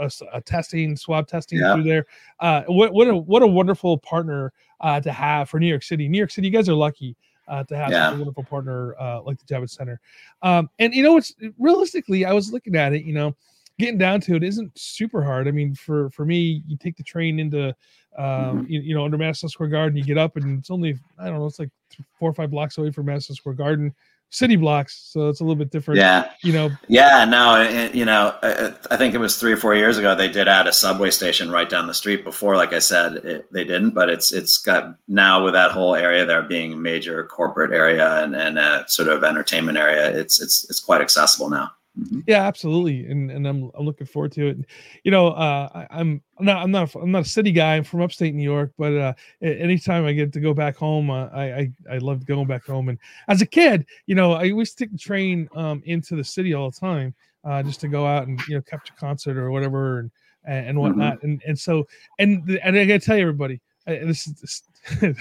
testing, 0.44 0.96
swab 0.96 1.26
testing 1.26 1.58
yeah. 1.58 1.74
through 1.74 1.82
there. 1.82 2.06
Uh, 2.40 2.62
what 2.66 2.92
what 2.92 3.08
a 3.08 3.16
what 3.16 3.42
a 3.42 3.46
wonderful 3.46 3.98
partner 3.98 4.52
uh, 4.80 5.00
to 5.00 5.12
have 5.12 5.48
for 5.48 5.58
New 5.58 5.66
York 5.66 5.82
City. 5.82 6.08
New 6.08 6.18
York 6.18 6.30
City, 6.30 6.46
you 6.46 6.52
guys 6.52 6.68
are 6.68 6.74
lucky 6.74 7.16
uh, 7.48 7.64
to 7.64 7.76
have 7.76 7.90
yeah. 7.90 8.12
a 8.12 8.16
wonderful 8.16 8.44
partner 8.44 8.94
uh, 9.00 9.22
like 9.22 9.38
the 9.38 9.54
Javits 9.54 9.70
Center. 9.70 10.00
Um, 10.42 10.70
and 10.78 10.94
you 10.94 11.02
know, 11.02 11.16
it's 11.16 11.34
realistically, 11.58 12.24
I 12.24 12.32
was 12.32 12.52
looking 12.52 12.76
at 12.76 12.92
it. 12.92 13.04
You 13.04 13.14
know, 13.14 13.34
getting 13.78 13.98
down 13.98 14.20
to 14.22 14.34
it 14.34 14.42
isn't 14.42 14.76
super 14.78 15.22
hard. 15.22 15.48
I 15.48 15.50
mean, 15.50 15.74
for 15.74 16.10
for 16.10 16.24
me, 16.24 16.62
you 16.66 16.76
take 16.76 16.96
the 16.96 17.02
train 17.02 17.38
into 17.38 17.68
um, 18.16 18.24
mm-hmm. 18.24 18.64
you, 18.68 18.80
you, 18.80 18.94
know 18.94 19.04
under 19.04 19.18
Madison 19.18 19.48
Square 19.48 19.68
Garden, 19.70 19.96
you 19.96 20.04
get 20.04 20.18
up, 20.18 20.36
and 20.36 20.58
it's 20.58 20.70
only 20.70 20.98
I 21.18 21.26
don't 21.26 21.38
know, 21.38 21.46
it's 21.46 21.58
like 21.58 21.70
four 22.18 22.30
or 22.30 22.34
five 22.34 22.50
blocks 22.50 22.78
away 22.78 22.90
from 22.90 23.06
Madison 23.06 23.34
Square 23.34 23.54
Garden 23.54 23.94
city 24.30 24.56
blocks, 24.56 24.94
so 25.10 25.28
it's 25.28 25.40
a 25.40 25.44
little 25.44 25.56
bit 25.56 25.70
different. 25.70 25.98
Yeah, 25.98 26.30
you 26.42 26.52
know. 26.52 26.70
Yeah, 26.88 27.24
no, 27.24 27.60
it, 27.60 27.94
you 27.94 28.04
know, 28.04 28.34
I, 28.42 28.96
think 28.96 29.14
it 29.14 29.18
was 29.18 29.38
three 29.38 29.52
or 29.52 29.56
four 29.56 29.74
years 29.74 29.96
ago 29.98 30.14
they 30.14 30.28
did 30.28 30.48
add 30.48 30.66
a 30.66 30.72
subway 30.72 31.10
station 31.10 31.50
right 31.50 31.68
down 31.68 31.86
the 31.86 31.94
street. 31.94 32.24
Before, 32.24 32.56
like 32.56 32.72
I 32.72 32.78
said, 32.78 33.16
it, 33.16 33.52
they 33.52 33.64
didn't, 33.64 33.90
but 33.90 34.10
it's 34.10 34.32
it's 34.32 34.58
got 34.58 34.96
now 35.06 35.44
with 35.44 35.54
that 35.54 35.70
whole 35.70 35.94
area 35.94 36.26
there 36.26 36.42
being 36.42 36.74
a 36.74 36.76
major 36.76 37.24
corporate 37.24 37.72
area 37.72 38.22
and 38.22 38.34
and 38.34 38.58
a 38.58 38.84
sort 38.88 39.08
of 39.08 39.24
entertainment 39.24 39.78
area. 39.78 40.10
It's 40.10 40.40
it's 40.40 40.68
it's 40.68 40.80
quite 40.80 41.00
accessible 41.00 41.50
now. 41.50 41.70
Mm-hmm. 41.98 42.20
Yeah, 42.26 42.46
absolutely, 42.46 43.06
and 43.06 43.30
and 43.30 43.46
I'm 43.46 43.70
I'm 43.74 43.84
looking 43.84 44.06
forward 44.06 44.32
to 44.32 44.48
it. 44.48 44.58
You 45.02 45.10
know, 45.10 45.28
uh, 45.28 45.86
I, 45.90 46.00
am 46.00 46.22
I'm 46.38 46.44
not 46.44 46.62
I'm 46.62 46.70
not 46.70 46.94
a, 46.94 46.98
I'm 47.00 47.10
not 47.10 47.22
a 47.22 47.28
city 47.28 47.50
guy. 47.50 47.76
I'm 47.76 47.84
from 47.84 48.02
upstate 48.02 48.34
New 48.34 48.42
York, 48.42 48.72
but 48.78 48.94
uh, 48.96 49.12
anytime 49.42 50.04
I 50.04 50.12
get 50.12 50.32
to 50.34 50.40
go 50.40 50.54
back 50.54 50.76
home, 50.76 51.10
uh, 51.10 51.26
I, 51.26 51.44
I 51.44 51.72
I 51.92 51.98
love 51.98 52.24
going 52.24 52.46
back 52.46 52.64
home. 52.64 52.88
And 52.88 52.98
as 53.26 53.42
a 53.42 53.46
kid, 53.46 53.86
you 54.06 54.14
know, 54.14 54.32
I 54.32 54.50
always 54.50 54.74
take 54.74 54.92
the 54.92 54.98
train 54.98 55.48
um, 55.54 55.82
into 55.86 56.14
the 56.14 56.22
city 56.22 56.54
all 56.54 56.70
the 56.70 56.78
time, 56.78 57.14
uh, 57.44 57.62
just 57.62 57.80
to 57.80 57.88
go 57.88 58.06
out 58.06 58.28
and 58.28 58.40
you 58.48 58.54
know 58.54 58.62
catch 58.62 58.90
a 58.90 58.94
concert 58.94 59.36
or 59.36 59.50
whatever 59.50 60.00
and 60.00 60.10
and, 60.44 60.68
and 60.68 60.78
whatnot. 60.78 61.16
Mm-hmm. 61.16 61.26
And 61.26 61.42
and 61.48 61.58
so 61.58 61.88
and 62.18 62.48
and 62.62 62.76
I 62.76 62.84
gotta 62.84 63.00
tell 63.00 63.16
you 63.16 63.22
everybody, 63.22 63.60
this 63.86 64.26
is 64.26 64.34
this, 64.34 64.62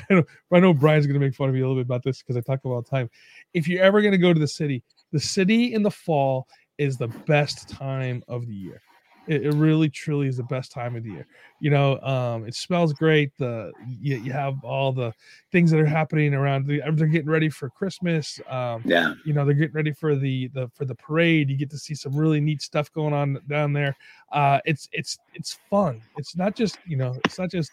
I 0.51 0.59
know 0.59 0.73
Brian's 0.73 1.07
gonna 1.07 1.19
make 1.19 1.33
fun 1.33 1.49
of 1.49 1.55
me 1.55 1.61
a 1.61 1.63
little 1.67 1.81
bit 1.81 1.87
about 1.87 2.03
this 2.03 2.21
because 2.21 2.37
I 2.37 2.41
talk 2.41 2.63
about 2.63 2.73
all 2.75 2.81
the 2.81 2.89
time. 2.89 3.09
If 3.53 3.67
you're 3.67 3.83
ever 3.83 4.01
gonna 4.01 4.17
go 4.19 4.33
to 4.33 4.39
the 4.39 4.47
city, 4.47 4.83
the 5.11 5.19
city 5.19 5.73
in 5.73 5.83
the 5.83 5.91
fall 5.91 6.47
is 6.77 6.97
the 6.97 7.07
best 7.07 7.69
time 7.69 8.23
of 8.27 8.47
the 8.47 8.53
year. 8.53 8.81
It, 9.27 9.45
it, 9.45 9.53
really 9.55 9.89
truly 9.89 10.27
is 10.27 10.37
the 10.37 10.43
best 10.43 10.71
time 10.71 10.95
of 10.95 11.03
the 11.03 11.11
year. 11.11 11.27
You 11.59 11.69
know, 11.69 11.99
um, 11.99 12.45
it 12.45 12.55
smells 12.55 12.93
great. 12.93 13.37
The 13.37 13.73
you, 13.85 14.17
you, 14.17 14.31
have 14.31 14.63
all 14.63 14.93
the 14.93 15.13
things 15.51 15.69
that 15.71 15.81
are 15.81 15.85
happening 15.85 16.33
around. 16.33 16.65
The, 16.65 16.81
they're 16.93 17.07
getting 17.07 17.29
ready 17.29 17.49
for 17.49 17.69
Christmas. 17.69 18.39
Um, 18.47 18.83
yeah, 18.85 19.15
you 19.25 19.33
know, 19.33 19.43
they're 19.43 19.53
getting 19.53 19.75
ready 19.75 19.91
for 19.91 20.15
the 20.15 20.47
the 20.53 20.69
for 20.73 20.85
the 20.85 20.95
parade. 20.95 21.49
You 21.49 21.57
get 21.57 21.69
to 21.71 21.77
see 21.77 21.93
some 21.93 22.15
really 22.15 22.39
neat 22.39 22.61
stuff 22.61 22.91
going 22.93 23.13
on 23.13 23.39
down 23.49 23.73
there. 23.73 23.97
Uh, 24.31 24.59
it's 24.63 24.87
it's 24.93 25.17
it's 25.33 25.59
fun. 25.69 26.01
It's 26.17 26.37
not 26.37 26.55
just 26.55 26.79
you 26.85 26.95
know, 26.95 27.17
it's 27.25 27.37
not 27.37 27.51
just 27.51 27.71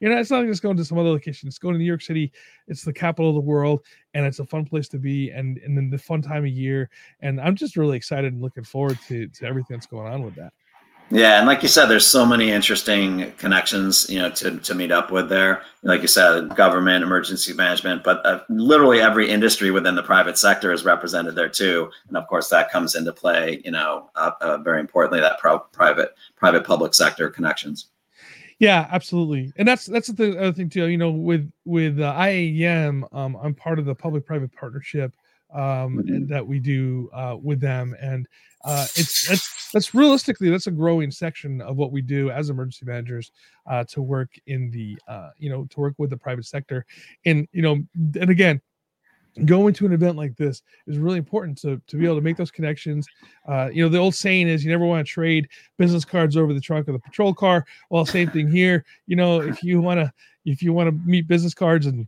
you 0.00 0.08
know, 0.08 0.18
it's 0.18 0.30
not 0.30 0.44
just 0.46 0.62
going 0.62 0.76
to 0.76 0.84
some 0.84 0.98
other 0.98 1.10
location. 1.10 1.48
It's 1.48 1.58
going 1.58 1.74
to 1.74 1.78
New 1.78 1.84
York 1.84 2.02
City. 2.02 2.32
It's 2.68 2.82
the 2.82 2.92
capital 2.92 3.30
of 3.30 3.34
the 3.34 3.40
world, 3.40 3.84
and 4.14 4.26
it's 4.26 4.38
a 4.38 4.46
fun 4.46 4.64
place 4.64 4.88
to 4.88 4.98
be, 4.98 5.30
and 5.30 5.58
and 5.58 5.76
then 5.76 5.90
the 5.90 5.98
fun 5.98 6.22
time 6.22 6.44
of 6.44 6.50
year. 6.50 6.90
And 7.20 7.40
I'm 7.40 7.56
just 7.56 7.76
really 7.76 7.96
excited 7.96 8.32
and 8.32 8.42
looking 8.42 8.64
forward 8.64 8.98
to 9.08 9.26
to 9.28 9.46
everything 9.46 9.76
that's 9.76 9.86
going 9.86 10.12
on 10.12 10.22
with 10.22 10.34
that. 10.36 10.52
Yeah, 11.08 11.38
and 11.38 11.46
like 11.46 11.62
you 11.62 11.68
said, 11.68 11.86
there's 11.86 12.06
so 12.06 12.26
many 12.26 12.50
interesting 12.50 13.30
connections, 13.38 14.10
you 14.10 14.18
know, 14.18 14.28
to, 14.30 14.58
to 14.58 14.74
meet 14.74 14.90
up 14.90 15.12
with 15.12 15.28
there. 15.28 15.62
Like 15.82 16.02
you 16.02 16.08
said, 16.08 16.56
government, 16.56 17.04
emergency 17.04 17.52
management, 17.52 18.02
but 18.02 18.26
uh, 18.26 18.40
literally 18.48 19.00
every 19.00 19.30
industry 19.30 19.70
within 19.70 19.94
the 19.94 20.02
private 20.02 20.36
sector 20.36 20.72
is 20.72 20.84
represented 20.84 21.36
there 21.36 21.48
too. 21.48 21.90
And 22.08 22.16
of 22.16 22.26
course, 22.26 22.48
that 22.48 22.72
comes 22.72 22.96
into 22.96 23.12
play, 23.12 23.62
you 23.64 23.70
know, 23.70 24.10
uh, 24.16 24.32
uh, 24.40 24.58
very 24.58 24.80
importantly, 24.80 25.20
that 25.20 25.38
pro- 25.38 25.60
private 25.60 26.10
private 26.34 26.64
public 26.64 26.92
sector 26.92 27.30
connections. 27.30 27.86
Yeah, 28.58 28.88
absolutely, 28.90 29.52
and 29.56 29.68
that's 29.68 29.84
that's 29.84 30.08
the 30.08 30.38
other 30.38 30.52
thing 30.52 30.70
too. 30.70 30.86
You 30.86 30.96
know, 30.96 31.10
with 31.10 31.50
with 31.66 32.00
uh, 32.00 32.14
IAEM, 32.14 33.14
um, 33.14 33.36
I'm 33.36 33.54
part 33.54 33.78
of 33.78 33.84
the 33.84 33.94
public-private 33.94 34.50
partnership 34.52 35.12
um, 35.52 35.98
mm-hmm. 35.98 36.26
that 36.26 36.46
we 36.46 36.58
do 36.58 37.10
uh, 37.12 37.36
with 37.40 37.60
them, 37.60 37.94
and 38.00 38.26
uh, 38.64 38.86
it's 38.94 39.28
that's 39.28 39.70
that's 39.72 39.94
realistically 39.94 40.48
that's 40.48 40.68
a 40.68 40.70
growing 40.70 41.10
section 41.10 41.60
of 41.60 41.76
what 41.76 41.92
we 41.92 42.00
do 42.00 42.30
as 42.30 42.48
emergency 42.48 42.86
managers 42.86 43.30
uh, 43.66 43.84
to 43.84 44.00
work 44.00 44.30
in 44.46 44.70
the 44.70 44.98
uh, 45.06 45.30
you 45.36 45.50
know 45.50 45.66
to 45.66 45.80
work 45.80 45.94
with 45.98 46.08
the 46.08 46.16
private 46.16 46.46
sector, 46.46 46.86
and 47.26 47.46
you 47.52 47.60
know, 47.60 47.82
and 48.18 48.30
again, 48.30 48.58
going 49.44 49.74
to 49.74 49.86
an 49.86 49.92
event 49.92 50.16
like 50.16 50.36
this 50.36 50.62
is 50.86 50.98
really 50.98 51.18
important 51.18 51.58
to, 51.58 51.80
to 51.86 51.96
be 51.96 52.04
able 52.04 52.16
to 52.16 52.22
make 52.22 52.36
those 52.36 52.50
connections. 52.50 53.06
Uh, 53.46 53.68
you 53.72 53.82
know, 53.82 53.88
the 53.88 53.98
old 53.98 54.14
saying 54.14 54.48
is 54.48 54.64
you 54.64 54.70
never 54.70 54.86
want 54.86 55.06
to 55.06 55.10
trade 55.10 55.48
business 55.76 56.04
cards 56.04 56.36
over 56.36 56.54
the 56.54 56.60
trunk 56.60 56.88
of 56.88 56.94
the 56.94 57.00
patrol 57.00 57.34
car. 57.34 57.66
Well, 57.90 58.06
same 58.06 58.30
thing 58.30 58.50
here. 58.50 58.84
You 59.06 59.16
know, 59.16 59.40
if 59.40 59.62
you 59.62 59.80
want 59.80 60.00
to, 60.00 60.12
if 60.44 60.62
you 60.62 60.72
want 60.72 60.88
to 60.88 61.08
meet 61.08 61.28
business 61.28 61.54
cards 61.54 61.86
and, 61.86 62.06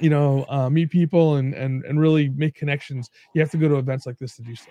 you 0.00 0.10
know, 0.10 0.46
uh, 0.48 0.68
meet 0.68 0.90
people 0.90 1.36
and, 1.36 1.54
and, 1.54 1.84
and 1.84 2.00
really 2.00 2.28
make 2.30 2.54
connections, 2.54 3.10
you 3.34 3.40
have 3.40 3.50
to 3.50 3.56
go 3.58 3.68
to 3.68 3.76
events 3.76 4.06
like 4.06 4.18
this 4.18 4.36
to 4.36 4.42
do 4.42 4.56
so. 4.56 4.70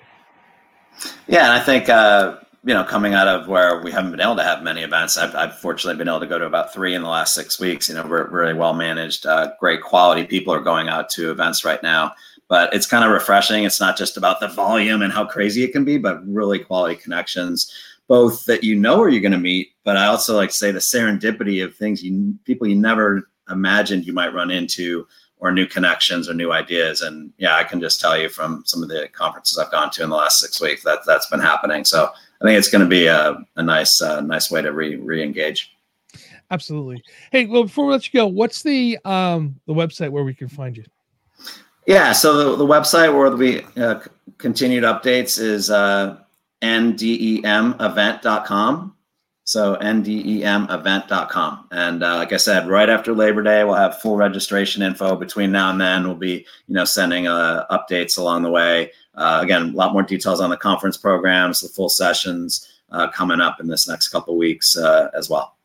Yeah. 1.28 1.44
And 1.44 1.54
I 1.54 1.60
think, 1.60 1.90
uh, 1.90 2.38
you 2.68 2.74
know, 2.74 2.84
coming 2.84 3.14
out 3.14 3.30
of 3.30 3.48
where 3.48 3.82
we 3.82 3.94
haven't 3.94 4.12
been 4.12 4.20
able 4.20 4.36
to 4.36 4.44
have 4.44 4.62
many 4.62 4.82
events, 4.82 5.18
I've, 5.18 5.34
I've 5.36 5.58
fortunately 5.58 5.98
been 5.98 6.10
able 6.10 6.20
to 6.20 6.28
go 6.28 6.38
to 6.38 6.46
about 6.46 6.74
three 6.74 6.96
in 6.96 7.02
the 7.02 7.08
last 7.08 7.34
six 7.34 7.62
weeks. 7.62 7.88
You 7.88 7.96
know, 7.96 8.06
we're 8.06 8.30
really 8.30 8.54
well 8.54 8.74
managed, 8.74 9.26
uh, 9.26 9.54
great 9.58 9.82
quality 9.82 10.26
people 10.26 10.54
are 10.54 10.60
going 10.60 10.90
out 10.90 11.10
to 11.12 11.32
events 11.32 11.64
right 11.64 11.82
now. 11.82 12.12
But 12.50 12.74
it's 12.74 12.86
kind 12.86 13.06
of 13.06 13.12
refreshing. 13.12 13.64
It's 13.64 13.80
not 13.80 13.98
just 13.98 14.18
about 14.18 14.42
the 14.42 14.50
volume 14.50 15.02
and 15.02 15.14
how 15.14 15.24
crazy 15.24 15.64
it 15.64 15.72
can 15.72 15.86
be, 15.86 15.98
but 15.98 16.28
really 16.28 16.60
quality 16.60 16.96
connections, 16.96 17.72
both 18.10 18.44
that 18.48 18.66
you 18.66 18.76
know 18.76 19.00
where 19.00 19.08
you're 19.08 19.22
going 19.22 19.32
to 19.32 19.38
meet, 19.38 19.72
but 19.86 19.96
I 19.96 20.08
also 20.08 20.36
like 20.36 20.50
to 20.50 20.56
say 20.56 20.72
the 20.72 20.80
serendipity 20.80 21.64
of 21.64 21.74
things 21.74 22.04
you 22.04 22.38
people 22.44 22.68
you 22.68 22.76
never 22.76 23.30
imagined 23.50 24.06
you 24.06 24.12
might 24.12 24.34
run 24.34 24.52
into 24.52 25.08
or 25.40 25.52
new 25.52 25.68
connections 25.68 26.28
or 26.28 26.34
new 26.34 26.52
ideas. 26.52 27.02
And 27.02 27.32
yeah, 27.38 27.56
I 27.56 27.64
can 27.64 27.80
just 27.80 28.02
tell 28.02 28.18
you 28.18 28.28
from 28.28 28.64
some 28.66 28.84
of 28.84 28.90
the 28.90 29.08
conferences 29.14 29.58
I've 29.58 29.72
gone 29.72 29.92
to 29.92 30.04
in 30.04 30.10
the 30.10 30.16
last 30.16 30.40
six 30.40 30.60
weeks 30.60 30.84
that 30.84 31.00
that's 31.06 31.30
been 31.30 31.40
happening. 31.40 31.86
So 31.86 32.12
I 32.42 32.46
think 32.46 32.58
it's 32.58 32.70
going 32.70 32.84
to 32.84 32.90
be 32.90 33.08
a, 33.08 33.38
a 33.56 33.64
nice, 33.64 34.02
uh, 34.02 34.22
nice 34.22 34.52
way 34.52 34.62
to 34.62 34.72
re 34.72 34.96
re-engage. 34.96 35.74
Absolutely. 36.50 37.04
Hey, 37.32 37.46
well, 37.46 37.64
before 37.64 37.88
we 37.88 37.92
let 37.92 38.14
you 38.14 38.20
go, 38.20 38.28
what's 38.28 38.64
the 38.64 38.98
um 39.06 39.60
the 39.66 39.74
website 39.74 40.12
where 40.12 40.24
we 40.24 40.34
can 40.34 40.48
find 40.48 40.78
you? 40.78 40.86
Yeah, 41.88 42.12
so 42.12 42.38
the, 42.38 42.56
the 42.58 42.66
website 42.66 43.18
where 43.18 43.32
we 43.32 43.64
uh, 43.82 44.02
continued 44.38 44.84
updates 44.84 45.40
is 45.40 45.70
uh, 45.70 46.18
ndemevent.com. 46.62 48.96
So 49.48 49.78
ndemevent.com. 49.78 51.68
And 51.72 52.04
uh, 52.04 52.16
like 52.18 52.34
I 52.34 52.38
said, 52.38 52.68
right 52.68 52.90
after 52.90 53.14
Labor 53.14 53.42
Day, 53.42 53.64
we'll 53.64 53.76
have 53.76 54.02
full 54.02 54.18
registration 54.18 54.84
info. 54.84 55.16
Between 55.16 55.54
now 55.54 55.72
and 55.72 55.80
then, 55.80 56.04
we'll 56.04 56.16
be 56.16 56.46
you 56.68 56.76
know 56.76 56.84
sending 56.84 57.28
uh, 57.28 57.66
updates 57.72 58.18
along 58.18 58.44
the 58.44 58.52
way. 58.52 58.92
Uh, 59.16 59.40
again, 59.42 59.70
a 59.70 59.72
lot 59.72 59.94
more 59.94 60.04
details 60.04 60.42
on 60.42 60.50
the 60.50 60.58
conference 60.58 60.98
programs, 60.98 61.62
the 61.62 61.70
full 61.70 61.88
sessions 61.88 62.68
uh, 62.92 63.10
coming 63.12 63.40
up 63.40 63.62
in 63.62 63.68
this 63.68 63.88
next 63.88 64.10
couple 64.10 64.38
weeks 64.38 64.76
uh, 64.76 65.10
as 65.16 65.30
well. 65.30 65.57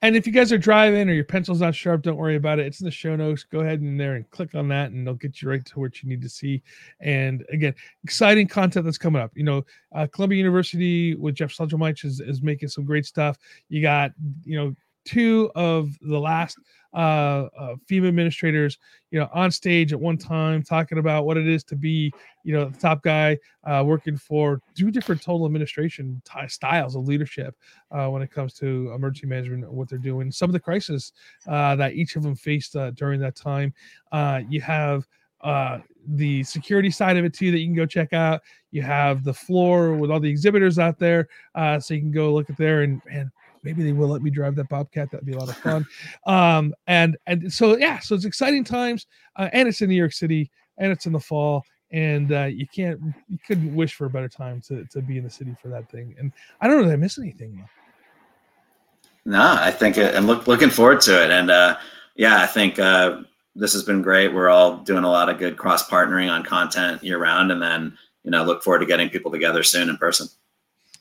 And 0.00 0.14
if 0.14 0.28
you 0.28 0.32
guys 0.32 0.52
are 0.52 0.58
driving 0.58 1.10
or 1.10 1.12
your 1.12 1.24
pencil's 1.24 1.60
not 1.60 1.74
sharp, 1.74 2.02
don't 2.02 2.16
worry 2.16 2.36
about 2.36 2.60
it. 2.60 2.66
It's 2.66 2.80
in 2.80 2.84
the 2.84 2.90
show 2.90 3.16
notes. 3.16 3.42
Go 3.42 3.60
ahead 3.60 3.80
in 3.80 3.96
there 3.96 4.14
and 4.14 4.30
click 4.30 4.54
on 4.54 4.68
that, 4.68 4.92
and 4.92 5.04
they'll 5.04 5.14
get 5.14 5.42
you 5.42 5.48
right 5.48 5.64
to 5.64 5.80
what 5.80 6.02
you 6.02 6.08
need 6.08 6.22
to 6.22 6.28
see. 6.28 6.62
And 7.00 7.44
again, 7.50 7.74
exciting 8.04 8.46
content 8.46 8.84
that's 8.84 8.98
coming 8.98 9.20
up. 9.20 9.32
You 9.34 9.42
know, 9.42 9.66
uh, 9.92 10.06
Columbia 10.06 10.38
University 10.38 11.16
with 11.16 11.34
Jeff 11.34 11.50
Schlegelmilch 11.50 12.04
is, 12.04 12.20
is 12.20 12.42
making 12.42 12.68
some 12.68 12.84
great 12.84 13.06
stuff. 13.06 13.38
You 13.68 13.82
got, 13.82 14.12
you 14.44 14.56
know, 14.56 14.76
two 15.04 15.50
of 15.56 15.90
the 16.00 16.18
last 16.18 16.58
uh, 16.94 17.48
uh, 17.58 17.74
FEMA 17.88 18.08
administrators, 18.08 18.78
you 19.10 19.18
know, 19.18 19.28
on 19.32 19.50
stage 19.50 19.92
at 19.92 20.00
one 20.00 20.16
time 20.16 20.62
talking 20.62 20.98
about 20.98 21.26
what 21.26 21.36
it 21.36 21.46
is 21.46 21.64
to 21.64 21.76
be, 21.76 22.12
you 22.44 22.52
know, 22.52 22.66
the 22.66 22.78
top 22.78 23.02
guy 23.02 23.36
uh, 23.64 23.82
working 23.84 24.16
for 24.16 24.60
two 24.74 24.90
different 24.90 25.20
total 25.20 25.46
administration 25.46 26.20
t- 26.24 26.48
styles 26.48 26.96
of 26.96 27.06
leadership 27.06 27.54
uh, 27.90 28.08
when 28.08 28.22
it 28.22 28.30
comes 28.30 28.54
to 28.54 28.90
emergency 28.94 29.26
management, 29.26 29.70
what 29.70 29.88
they're 29.88 29.98
doing, 29.98 30.30
some 30.30 30.48
of 30.48 30.52
the 30.52 30.60
crisis 30.60 31.12
uh, 31.46 31.76
that 31.76 31.94
each 31.94 32.16
of 32.16 32.22
them 32.22 32.34
faced 32.34 32.76
uh, 32.76 32.90
during 32.92 33.20
that 33.20 33.36
time. 33.36 33.72
Uh, 34.12 34.40
you 34.48 34.60
have 34.60 35.06
uh, 35.42 35.78
the 36.14 36.42
security 36.42 36.90
side 36.90 37.16
of 37.16 37.24
it 37.24 37.32
too 37.32 37.50
that 37.50 37.58
you 37.58 37.66
can 37.66 37.74
go 37.74 37.86
check 37.86 38.12
out. 38.12 38.40
You 38.70 38.82
have 38.82 39.24
the 39.24 39.34
floor 39.34 39.94
with 39.94 40.10
all 40.10 40.20
the 40.20 40.30
exhibitors 40.30 40.78
out 40.78 40.98
there, 40.98 41.28
uh, 41.54 41.78
so 41.78 41.94
you 41.94 42.00
can 42.00 42.10
go 42.10 42.34
look 42.34 42.50
at 42.50 42.56
there 42.56 42.82
and 42.82 43.00
and 43.10 43.30
maybe 43.62 43.82
they 43.82 43.92
will 43.92 44.08
let 44.08 44.22
me 44.22 44.30
drive 44.30 44.54
that 44.56 44.68
bobcat 44.68 45.10
that'd 45.10 45.26
be 45.26 45.32
a 45.32 45.38
lot 45.38 45.48
of 45.48 45.56
fun. 45.56 45.86
Um 46.26 46.74
and 46.86 47.16
and 47.26 47.52
so 47.52 47.76
yeah 47.76 47.98
so 47.98 48.14
it's 48.14 48.24
exciting 48.24 48.64
times 48.64 49.06
uh, 49.36 49.48
and 49.52 49.68
it's 49.68 49.80
in 49.80 49.88
new 49.88 49.96
york 49.96 50.12
city 50.12 50.50
and 50.78 50.92
it's 50.92 51.06
in 51.06 51.12
the 51.12 51.20
fall 51.20 51.64
and 51.90 52.32
uh, 52.32 52.44
you 52.44 52.66
can't 52.66 53.00
you 53.28 53.38
couldn't 53.46 53.74
wish 53.74 53.94
for 53.94 54.06
a 54.06 54.10
better 54.10 54.28
time 54.28 54.60
to 54.60 54.84
to 54.86 55.00
be 55.00 55.18
in 55.18 55.24
the 55.24 55.30
city 55.30 55.56
for 55.60 55.68
that 55.68 55.90
thing. 55.90 56.14
And 56.18 56.32
i 56.60 56.66
don't 56.66 56.78
know 56.78 56.84
did 56.84 56.92
i 56.92 56.96
miss 56.96 57.18
anything 57.18 57.56
though. 57.56 59.32
No 59.32 59.56
i 59.58 59.70
think 59.70 59.98
i'm 59.98 60.26
look, 60.26 60.46
looking 60.46 60.70
forward 60.70 61.00
to 61.02 61.22
it. 61.24 61.30
And 61.30 61.50
uh 61.50 61.76
yeah 62.14 62.42
i 62.42 62.46
think 62.46 62.78
uh 62.78 63.22
this 63.58 63.72
has 63.72 63.82
been 63.82 64.02
great. 64.02 64.32
We're 64.32 64.48
all 64.48 64.76
doing 64.76 65.02
a 65.02 65.10
lot 65.10 65.28
of 65.28 65.38
good 65.38 65.56
cross 65.56 65.88
partnering 65.88 66.30
on 66.30 66.44
content 66.44 67.02
year 67.02 67.18
round 67.18 67.50
and 67.50 67.60
then 67.60 67.96
you 68.22 68.30
know 68.30 68.44
look 68.44 68.62
forward 68.62 68.80
to 68.80 68.86
getting 68.86 69.10
people 69.10 69.30
together 69.30 69.62
soon 69.62 69.88
in 69.88 69.96
person 69.96 70.28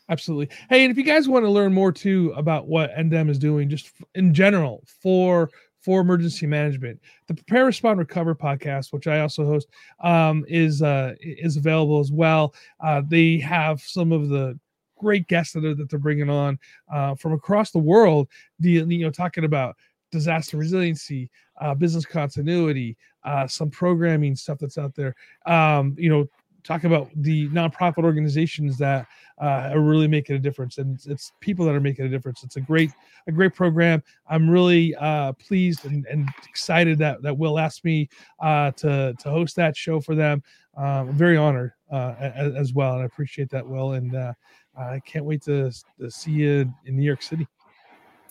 Absolutely. 0.09 0.55
Hey, 0.69 0.83
and 0.83 0.91
if 0.91 0.97
you 0.97 1.03
guys 1.03 1.27
want 1.27 1.43
to 1.45 1.51
learn 1.51 1.73
more 1.73 1.91
too 1.91 2.33
about 2.37 2.67
what 2.67 2.95
NDEM 2.95 3.29
is 3.29 3.37
doing, 3.37 3.69
just 3.69 3.91
in 4.15 4.33
general 4.33 4.83
for 5.01 5.49
for 5.81 6.01
emergency 6.01 6.45
management, 6.47 6.99
the 7.27 7.33
Prepare, 7.33 7.65
Respond, 7.65 7.99
Recover 7.99 8.35
podcast, 8.35 8.91
which 8.91 9.07
I 9.07 9.19
also 9.19 9.45
host, 9.45 9.67
um, 9.99 10.45
is 10.47 10.81
uh, 10.81 11.13
is 11.19 11.57
available 11.57 11.99
as 11.99 12.11
well. 12.11 12.53
Uh, 12.79 13.01
they 13.07 13.37
have 13.39 13.81
some 13.81 14.11
of 14.11 14.29
the 14.29 14.57
great 14.97 15.27
guests 15.27 15.53
that, 15.53 15.63
are, 15.63 15.75
that 15.75 15.89
they're 15.89 15.99
bringing 15.99 16.29
on 16.29 16.57
uh, 16.91 17.13
from 17.15 17.33
across 17.33 17.71
the 17.71 17.79
world. 17.79 18.29
The 18.59 18.71
you 18.71 19.03
know 19.03 19.11
talking 19.11 19.43
about 19.43 19.75
disaster 20.11 20.55
resiliency, 20.55 21.29
uh, 21.59 21.75
business 21.75 22.05
continuity, 22.05 22.95
uh, 23.25 23.45
some 23.45 23.69
programming 23.69 24.37
stuff 24.37 24.59
that's 24.59 24.77
out 24.77 24.95
there. 24.95 25.15
Um, 25.45 25.95
you 25.97 26.09
know, 26.09 26.27
talk 26.67 26.83
about 26.83 27.09
the 27.15 27.47
nonprofit 27.49 28.03
organizations 28.03 28.77
that 28.77 29.07
uh, 29.41 29.71
are 29.71 29.79
really 29.79 30.07
making 30.07 30.35
a 30.35 30.39
difference 30.39 30.77
and 30.77 30.95
it's, 30.95 31.07
it's, 31.07 31.31
people 31.39 31.65
that 31.65 31.73
are 31.73 31.79
making 31.79 32.05
a 32.05 32.09
difference. 32.09 32.43
It's 32.43 32.57
a 32.57 32.61
great 32.61 32.91
a 33.27 33.31
great 33.31 33.55
program. 33.55 34.03
I'm 34.29 34.49
really 34.49 34.95
uh, 34.95 35.33
pleased 35.33 35.85
and, 35.85 36.05
and, 36.07 36.29
excited 36.47 36.97
that 36.99 37.21
that 37.21 37.37
will 37.37 37.59
asked 37.59 37.85
me 37.85 38.09
uh, 38.41 38.71
to 38.71 39.13
to 39.17 39.29
host 39.29 39.55
that 39.55 39.77
show 39.77 39.99
for 40.01 40.15
them. 40.15 40.43
Um, 40.77 41.09
i'm 41.09 41.13
very 41.13 41.37
honored 41.37 41.71
uh, 41.91 42.13
as, 42.19 42.53
as, 42.53 42.73
well 42.73 42.93
and 42.93 43.01
i 43.01 43.05
appreciate 43.05 43.49
that 43.49 43.67
will 43.67 43.93
and 43.93 44.15
uh, 44.15 44.33
i 44.77 44.99
can't 45.07 45.25
wait 45.25 45.41
to, 45.43 45.71
to 45.99 46.11
see 46.11 46.31
you 46.31 46.71
in 46.85 46.95
new 46.95 47.03
york 47.03 47.23
city 47.23 47.47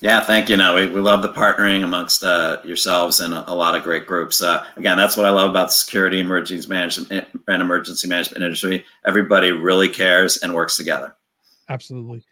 yeah, 0.01 0.21
thank 0.21 0.49
you. 0.49 0.57
No, 0.57 0.75
we, 0.75 0.87
we 0.87 1.01
love 1.01 1.23
the 1.23 1.33
partnering 1.33 1.83
amongst 1.83 2.23
uh, 2.23 2.59
yourselves 2.65 3.21
and 3.21 3.33
a, 3.33 3.51
a, 3.51 3.55
lot 3.55 3.75
of 3.75 3.83
great 3.83 4.07
groups. 4.07 4.43
Uh, 4.43 4.65
again, 4.77 4.97
that's 4.97 5.17
what 5.17 5.27
I 5.27 5.31
love 5.31 5.51
about 5.51 5.69
the 5.69 5.75
security, 5.75 6.21
emergency 6.21 6.69
management, 6.69 7.27
and 7.49 7.63
emergency 7.63 8.07
management 8.09 8.45
industry. 8.45 8.85
Everybody 9.07 9.53
really 9.53 9.89
cares 9.89 10.39
and 10.39 10.55
works 10.55 10.77
together. 10.77 11.17
Absolutely. 11.69 12.25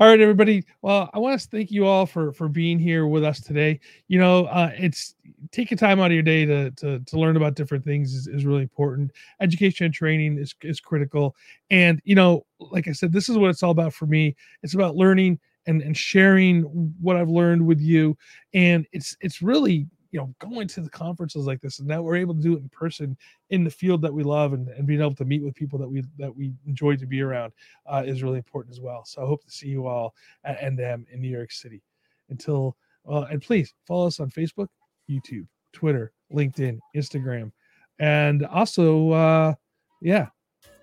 All 0.00 0.06
right, 0.06 0.20
everybody. 0.20 0.64
Well, 0.80 1.10
I 1.12 1.18
want 1.18 1.40
to 1.40 1.48
thank 1.48 1.72
you 1.72 1.84
all 1.84 2.06
for 2.06 2.32
for 2.32 2.48
being 2.48 2.78
here 2.78 3.08
with 3.08 3.24
us 3.24 3.40
today. 3.40 3.80
You 4.06 4.20
know, 4.20 4.44
uh, 4.46 4.70
it's 4.78 5.16
taking 5.50 5.76
time 5.76 5.98
out 5.98 6.06
of 6.06 6.12
your 6.12 6.22
day 6.22 6.46
to 6.46 6.70
to, 6.70 7.00
to 7.00 7.18
learn 7.18 7.36
about 7.36 7.56
different 7.56 7.84
things 7.84 8.14
is, 8.14 8.28
is 8.28 8.46
really 8.46 8.62
important. 8.62 9.10
Education 9.40 9.86
and 9.86 9.94
training 9.94 10.38
is 10.38 10.54
is 10.62 10.78
critical. 10.78 11.34
And 11.70 12.00
you 12.04 12.14
know, 12.14 12.46
like 12.60 12.86
I 12.86 12.92
said, 12.92 13.12
this 13.12 13.28
is 13.28 13.36
what 13.36 13.50
it's 13.50 13.64
all 13.64 13.72
about 13.72 13.92
for 13.92 14.06
me. 14.06 14.36
It's 14.62 14.74
about 14.74 14.94
learning 14.94 15.40
and 15.68 15.82
and 15.82 15.96
sharing 15.96 16.62
what 17.00 17.16
I've 17.16 17.28
learned 17.28 17.64
with 17.64 17.80
you. 17.80 18.16
And 18.54 18.86
it's 18.92 19.16
it's 19.20 19.40
really 19.42 19.86
you 20.10 20.18
know 20.18 20.34
going 20.40 20.66
to 20.66 20.80
the 20.80 20.88
conferences 20.88 21.46
like 21.46 21.60
this 21.60 21.80
and 21.80 21.86
now 21.86 22.00
we're 22.00 22.16
able 22.16 22.34
to 22.34 22.40
do 22.40 22.54
it 22.54 22.62
in 22.62 22.68
person 22.70 23.14
in 23.50 23.62
the 23.62 23.70
field 23.70 24.00
that 24.00 24.12
we 24.12 24.22
love 24.22 24.54
and, 24.54 24.68
and 24.68 24.86
being 24.86 25.02
able 25.02 25.14
to 25.14 25.26
meet 25.26 25.42
with 25.42 25.54
people 25.54 25.78
that 25.78 25.88
we 25.88 26.02
that 26.16 26.34
we 26.34 26.54
enjoy 26.66 26.96
to 26.96 27.06
be 27.06 27.20
around 27.20 27.52
uh, 27.86 28.02
is 28.06 28.22
really 28.22 28.38
important 28.38 28.74
as 28.74 28.80
well. 28.80 29.04
So 29.04 29.22
i 29.22 29.26
hope 29.26 29.44
to 29.44 29.50
see 29.50 29.68
you 29.68 29.86
all 29.86 30.14
at 30.44 30.58
ndem 30.60 31.04
in 31.12 31.20
new 31.20 31.28
york 31.28 31.52
city. 31.52 31.82
Until 32.30 32.76
well 33.04 33.24
and 33.24 33.40
please 33.40 33.74
follow 33.86 34.06
us 34.06 34.20
on 34.20 34.30
facebook 34.30 34.68
youtube 35.10 35.46
twitter 35.72 36.12
linkedin 36.32 36.78
instagram 36.94 37.50
and 37.98 38.44
also 38.46 39.10
uh 39.10 39.54
yeah 40.02 40.26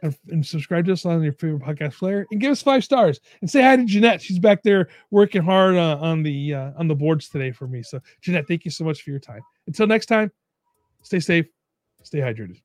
and, 0.05 0.17
and, 0.29 0.45
subscribe 0.45 0.85
to 0.85 0.93
us 0.93 1.05
on 1.05 1.21
your 1.23 1.33
favorite 1.33 1.61
podcast 1.61 1.97
player 1.97 2.25
and 2.31 2.39
give 2.39 2.51
us 2.51 2.61
five 2.61 2.83
stars 2.83 3.19
and 3.41 3.49
say 3.49 3.61
hi 3.61 3.75
to 3.75 3.85
Jeanette. 3.85 4.21
She's 4.21 4.39
back 4.39 4.63
there 4.63 4.89
working 5.11 5.41
hard 5.41 5.75
uh, 5.75 5.97
on 5.99 6.23
the 6.23 6.53
uh, 6.53 6.71
on 6.77 6.87
the 6.87 6.95
boards 6.95 7.29
today 7.29 7.51
for 7.51 7.67
me. 7.67 7.83
So 7.83 7.99
Jeanette, 8.21 8.47
thank 8.47 8.65
you 8.65 8.71
so 8.71 8.83
much 8.83 9.01
for 9.01 9.09
your 9.09 9.19
time. 9.19 9.41
Until 9.67 9.87
next 9.87 10.07
time, 10.07 10.31
stay 11.03 11.19
safe, 11.19 11.45
stay 12.03 12.19
hydrated. 12.19 12.64